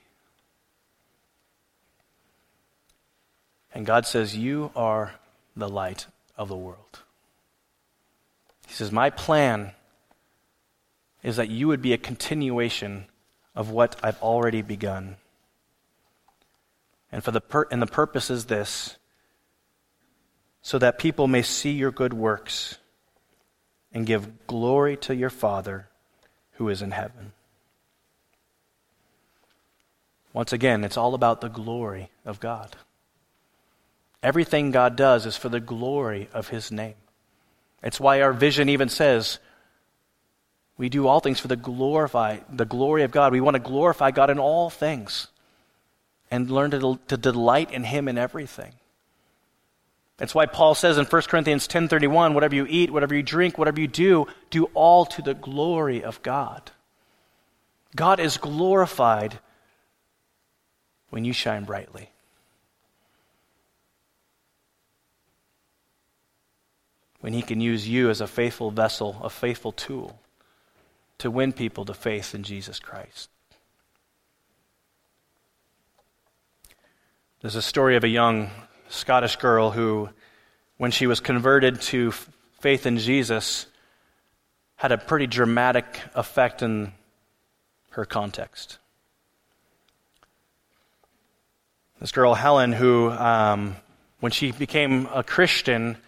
And 3.74 3.86
God 3.86 4.06
says, 4.06 4.36
You 4.36 4.70
are 4.74 5.14
the 5.56 5.68
light 5.68 6.06
of 6.36 6.48
the 6.48 6.56
world. 6.56 7.00
He 8.66 8.72
says, 8.72 8.90
My 8.90 9.10
plan 9.10 9.72
is 11.22 11.36
that 11.36 11.50
you 11.50 11.68
would 11.68 11.82
be 11.82 11.92
a 11.92 11.98
continuation 11.98 13.06
of 13.54 13.70
what 13.70 13.96
I've 14.02 14.20
already 14.22 14.62
begun. 14.62 15.16
And, 17.16 17.24
for 17.24 17.30
the 17.30 17.40
pur- 17.40 17.66
and 17.70 17.80
the 17.80 17.86
purpose 17.86 18.28
is 18.28 18.44
this 18.44 18.98
so 20.60 20.78
that 20.78 20.98
people 20.98 21.26
may 21.26 21.40
see 21.40 21.70
your 21.70 21.90
good 21.90 22.12
works 22.12 22.76
and 23.90 24.04
give 24.04 24.46
glory 24.46 24.98
to 24.98 25.16
your 25.16 25.30
Father 25.30 25.88
who 26.56 26.68
is 26.68 26.82
in 26.82 26.90
heaven. 26.90 27.32
Once 30.34 30.52
again, 30.52 30.84
it's 30.84 30.98
all 30.98 31.14
about 31.14 31.40
the 31.40 31.48
glory 31.48 32.10
of 32.26 32.38
God. 32.38 32.76
Everything 34.22 34.70
God 34.70 34.94
does 34.94 35.24
is 35.24 35.38
for 35.38 35.48
the 35.48 35.58
glory 35.58 36.28
of 36.34 36.48
His 36.48 36.70
name. 36.70 36.96
It's 37.82 37.98
why 37.98 38.20
our 38.20 38.34
vision 38.34 38.68
even 38.68 38.90
says 38.90 39.38
we 40.76 40.90
do 40.90 41.06
all 41.06 41.20
things 41.20 41.40
for 41.40 41.48
the 41.48 41.56
glorify 41.56 42.40
the 42.52 42.66
glory 42.66 43.04
of 43.04 43.10
God. 43.10 43.32
We 43.32 43.40
want 43.40 43.54
to 43.54 43.62
glorify 43.62 44.10
God 44.10 44.28
in 44.28 44.38
all 44.38 44.68
things 44.68 45.28
and 46.30 46.50
learn 46.50 46.70
to, 46.72 46.98
to 47.08 47.16
delight 47.16 47.70
in 47.72 47.84
Him 47.84 48.08
in 48.08 48.18
everything. 48.18 48.72
That's 50.16 50.34
why 50.34 50.46
Paul 50.46 50.74
says 50.74 50.96
in 50.96 51.04
1 51.04 51.22
Corinthians 51.22 51.68
10:31, 51.68 52.34
whatever 52.34 52.54
you 52.54 52.66
eat, 52.68 52.90
whatever 52.90 53.14
you 53.14 53.22
drink, 53.22 53.58
whatever 53.58 53.80
you 53.80 53.86
do, 53.86 54.26
do 54.50 54.64
all 54.74 55.04
to 55.06 55.22
the 55.22 55.34
glory 55.34 56.02
of 56.02 56.22
God. 56.22 56.70
God 57.94 58.18
is 58.18 58.38
glorified 58.38 59.38
when 61.10 61.24
you 61.24 61.32
shine 61.32 61.64
brightly. 61.64 62.10
When 67.20 67.32
He 67.32 67.42
can 67.42 67.60
use 67.60 67.88
you 67.88 68.08
as 68.08 68.20
a 68.20 68.26
faithful 68.26 68.70
vessel, 68.70 69.18
a 69.22 69.30
faithful 69.30 69.72
tool 69.72 70.18
to 71.18 71.30
win 71.30 71.52
people 71.52 71.84
to 71.84 71.94
faith 71.94 72.34
in 72.34 72.42
Jesus 72.42 72.78
Christ. 72.78 73.30
There's 77.42 77.54
a 77.54 77.62
story 77.62 77.96
of 77.96 78.04
a 78.04 78.08
young 78.08 78.50
Scottish 78.88 79.36
girl 79.36 79.70
who, 79.70 80.08
when 80.78 80.90
she 80.90 81.06
was 81.06 81.20
converted 81.20 81.82
to 81.82 82.12
faith 82.60 82.86
in 82.86 82.96
Jesus, 82.96 83.66
had 84.76 84.90
a 84.90 84.96
pretty 84.96 85.26
dramatic 85.26 86.00
effect 86.14 86.62
in 86.62 86.92
her 87.90 88.06
context. 88.06 88.78
This 92.00 92.10
girl, 92.10 92.32
Helen, 92.32 92.72
who, 92.72 93.10
um, 93.10 93.76
when 94.20 94.32
she 94.32 94.52
became 94.52 95.06
a 95.12 95.22
Christian, 95.22 95.98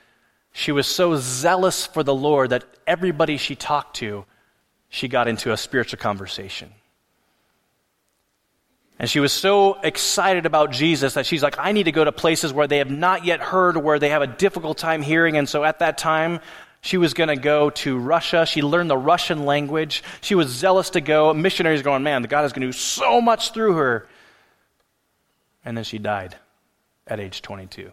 she 0.53 0.73
was 0.73 0.87
so 0.87 1.17
zealous 1.17 1.87
for 1.87 2.03
the 2.03 2.15
Lord 2.15 2.51
that 2.51 2.65
everybody 2.87 3.37
she 3.37 3.55
talked 3.55 3.97
to, 3.97 4.25
she 4.89 5.09
got 5.09 5.29
into 5.29 5.53
a 5.53 5.59
spiritual 5.59 5.99
conversation. 5.99 6.73
And 8.99 9.09
she 9.09 9.21
was 9.21 9.33
so 9.33 9.79
excited 9.81 10.45
about 10.45 10.73
Jesus 10.73 11.15
that 11.15 11.25
she's 11.25 11.43
like, 11.43 11.57
I 11.59 11.71
need 11.71 11.85
to 11.85 11.93
go 11.93 12.03
to 12.03 12.11
places 12.11 12.53
where 12.53 12.67
they 12.67 12.79
have 12.79 12.91
not 12.91 13.25
yet 13.25 13.41
heard, 13.41 13.77
where 13.77 14.01
they 14.01 14.09
have 14.09 14.23
a 14.23 14.27
difficult 14.27 14.77
time 14.77 15.03
hearing. 15.03 15.37
And 15.37 15.49
so 15.49 15.63
at 15.63 15.79
that 15.79 15.99
time, 15.99 16.41
she 16.81 16.97
was 16.97 17.15
going 17.15 17.29
to 17.29 17.37
go 17.37 17.71
to 17.71 17.97
Russia. 17.97 18.45
She 18.45 18.61
learned 18.61 18.91
the 18.91 18.99
Russian 18.99 19.45
language. 19.45 20.03
She 20.21 20.35
was 20.35 20.49
zealous 20.49 20.91
to 20.91 21.01
go. 21.01 21.33
Missionaries 21.33 21.83
going, 21.83 22.03
man, 22.03 22.23
God 22.25 22.45
is 22.45 22.53
going 22.53 22.63
to 22.63 22.69
do 22.69 22.73
so 22.73 23.21
much 23.21 23.53
through 23.53 23.75
her. 23.75 24.09
And 25.65 25.77
then 25.77 25.85
she 25.85 25.99
died 25.99 26.37
at 27.07 27.21
age 27.21 27.41
22. 27.43 27.93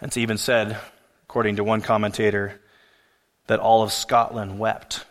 And 0.00 0.08
it's 0.08 0.16
even 0.16 0.38
said, 0.38 0.76
according 1.24 1.56
to 1.56 1.64
one 1.64 1.80
commentator, 1.80 2.60
that 3.46 3.58
all 3.58 3.82
of 3.82 3.92
Scotland 3.92 4.58
wept 4.58 5.04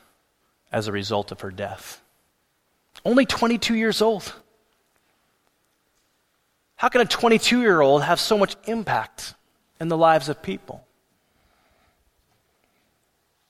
as 0.72 0.88
a 0.88 0.91
result 0.91 1.32
of 1.32 1.41
her 1.41 1.51
death. 1.51 2.01
Only 3.06 3.28
22 3.28 3.76
years 3.76 4.01
old. 4.01 4.34
How 6.76 6.89
can 6.89 7.01
a 7.01 7.06
22 7.06 7.62
year 7.62 7.80
old 7.80 8.03
have 8.03 8.20
so 8.20 8.38
much 8.38 8.56
impact 8.66 9.36
in 9.80 9.88
the 9.88 9.97
lives 9.97 10.28
of 10.28 10.41
people? 10.41 10.86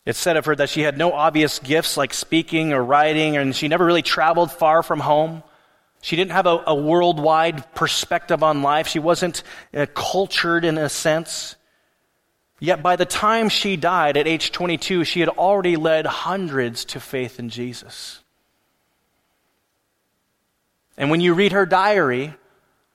It's 0.06 0.20
said 0.20 0.38
of 0.38 0.46
her 0.46 0.56
that 0.56 0.70
she 0.70 0.82
had 0.82 0.98
no 0.98 1.14
obvious 1.14 1.58
gifts 1.58 1.98
like 1.98 2.14
speaking 2.14 2.74
or 2.74 2.84
writing, 2.84 3.38
and 3.38 3.56
she 3.56 3.68
never 3.68 3.84
really 3.84 4.04
traveled 4.04 4.52
far 4.52 4.84
from 4.84 5.00
home. 5.00 5.42
She 6.02 6.16
didn't 6.16 6.34
have 6.34 6.46
a, 6.46 6.64
a 6.68 6.76
worldwide 6.76 7.74
perspective 7.74 8.44
on 8.44 8.62
life. 8.62 8.88
She 8.88 9.00
wasn't 9.00 9.42
uh, 9.74 9.88
cultured 9.96 10.64
in 10.64 10.78
a 10.78 10.90
sense. 10.90 11.56
Yet 12.60 12.84
by 12.84 12.96
the 12.98 13.06
time 13.06 13.50
she 13.50 13.78
died 13.78 14.16
at 14.16 14.28
age 14.28 14.52
22, 14.52 15.06
she 15.06 15.22
had 15.22 15.30
already 15.30 15.76
led 15.76 16.06
hundreds 16.06 16.86
to 16.86 17.00
faith 17.00 17.40
in 17.40 17.50
Jesus. 17.50 18.22
And 20.98 21.10
when 21.10 21.22
you 21.22 21.34
read 21.34 21.52
her 21.52 21.66
diary, 21.66 22.34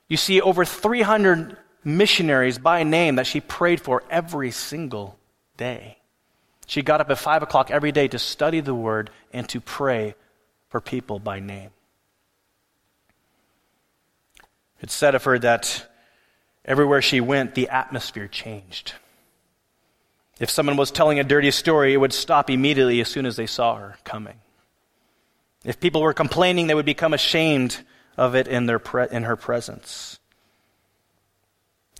you 0.08 0.16
see 0.16 0.40
over 0.40 0.64
300 0.64 1.56
missionaries 1.84 2.58
by 2.58 2.82
name 2.82 3.16
that 3.16 3.26
she 3.26 3.40
prayed 3.40 3.80
for 3.80 4.02
every 4.10 4.50
single 4.50 5.18
day. 5.56 5.98
She 6.66 6.82
got 6.82 7.00
up 7.00 7.10
at 7.10 7.18
5 7.18 7.42
o'clock 7.42 7.70
every 7.70 7.92
day 7.92 8.08
to 8.08 8.18
study 8.18 8.60
the 8.60 8.74
word 8.74 9.10
and 9.32 9.48
to 9.48 9.60
pray 9.60 10.14
for 10.68 10.80
people 10.80 11.18
by 11.18 11.40
name. 11.40 11.70
It's 14.80 14.94
said 14.94 15.14
of 15.14 15.24
her 15.24 15.38
that 15.40 15.86
everywhere 16.64 17.02
she 17.02 17.20
went, 17.20 17.54
the 17.54 17.68
atmosphere 17.68 18.28
changed. 18.28 18.94
If 20.38 20.48
someone 20.48 20.76
was 20.76 20.90
telling 20.90 21.18
a 21.18 21.24
dirty 21.24 21.50
story, 21.50 21.92
it 21.92 21.98
would 21.98 22.14
stop 22.14 22.48
immediately 22.48 23.00
as 23.00 23.08
soon 23.08 23.26
as 23.26 23.36
they 23.36 23.46
saw 23.46 23.76
her 23.76 23.96
coming. 24.04 24.40
If 25.64 25.80
people 25.80 26.00
were 26.00 26.14
complaining, 26.14 26.66
they 26.66 26.74
would 26.74 26.86
become 26.86 27.12
ashamed 27.12 27.78
of 28.16 28.34
it 28.34 28.48
in, 28.48 28.66
their 28.66 28.78
pre- 28.78 29.08
in 29.10 29.24
her 29.24 29.36
presence. 29.36 30.18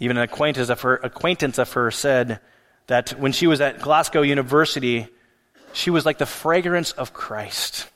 Even 0.01 0.17
an 0.17 0.23
acquaintance 0.23 0.71
of, 0.71 0.81
her, 0.81 0.97
acquaintance 0.97 1.59
of 1.59 1.73
her 1.75 1.91
said 1.91 2.41
that 2.87 3.11
when 3.11 3.33
she 3.33 3.47
was 3.47 3.61
at 3.61 3.81
Glasgow 3.81 4.23
University, 4.23 5.09
she 5.73 5.91
was 5.91 6.07
like 6.07 6.19
the 6.19 6.27
fragrance 6.27 6.93
of 6.93 7.13
Christ. 7.13 7.89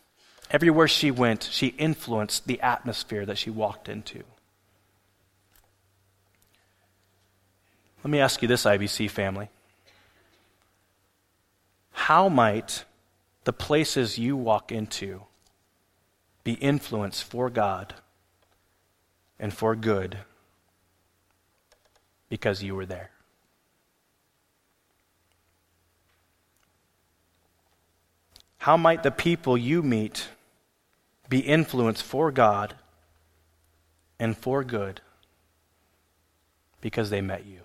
Everywhere 0.51 0.87
she 0.87 1.11
went, 1.11 1.49
she 1.51 1.69
influenced 1.69 2.47
the 2.47 2.61
atmosphere 2.61 3.25
that 3.25 3.39
she 3.39 3.51
walked 3.51 3.89
into. 3.89 4.23
Let 8.05 8.11
me 8.11 8.21
ask 8.21 8.43
you 8.43 8.49
this, 8.49 8.65
IBC 8.65 9.11
family. 9.11 9.49
How 11.93 12.29
might 12.29 12.85
the 13.45 13.53
places 13.53 14.19
you 14.19 14.37
walk 14.37 14.71
into 14.71 15.23
be 16.45 16.53
influenced 16.53 17.25
for 17.25 17.51
God 17.51 17.95
and 19.39 19.53
for 19.53 19.75
good 19.75 20.19
because 22.29 22.63
you 22.63 22.75
were 22.75 22.87
there. 22.87 23.11
How 28.59 28.77
might 28.77 29.03
the 29.03 29.11
people 29.11 29.59
you 29.59 29.83
meet 29.83 30.29
be 31.29 31.41
influenced 31.41 32.03
for 32.03 32.31
God 32.31 32.75
and 34.19 34.37
for 34.37 34.65
good 34.65 35.01
because 36.81 37.11
they 37.11 37.21
met 37.21 37.45
you? 37.45 37.64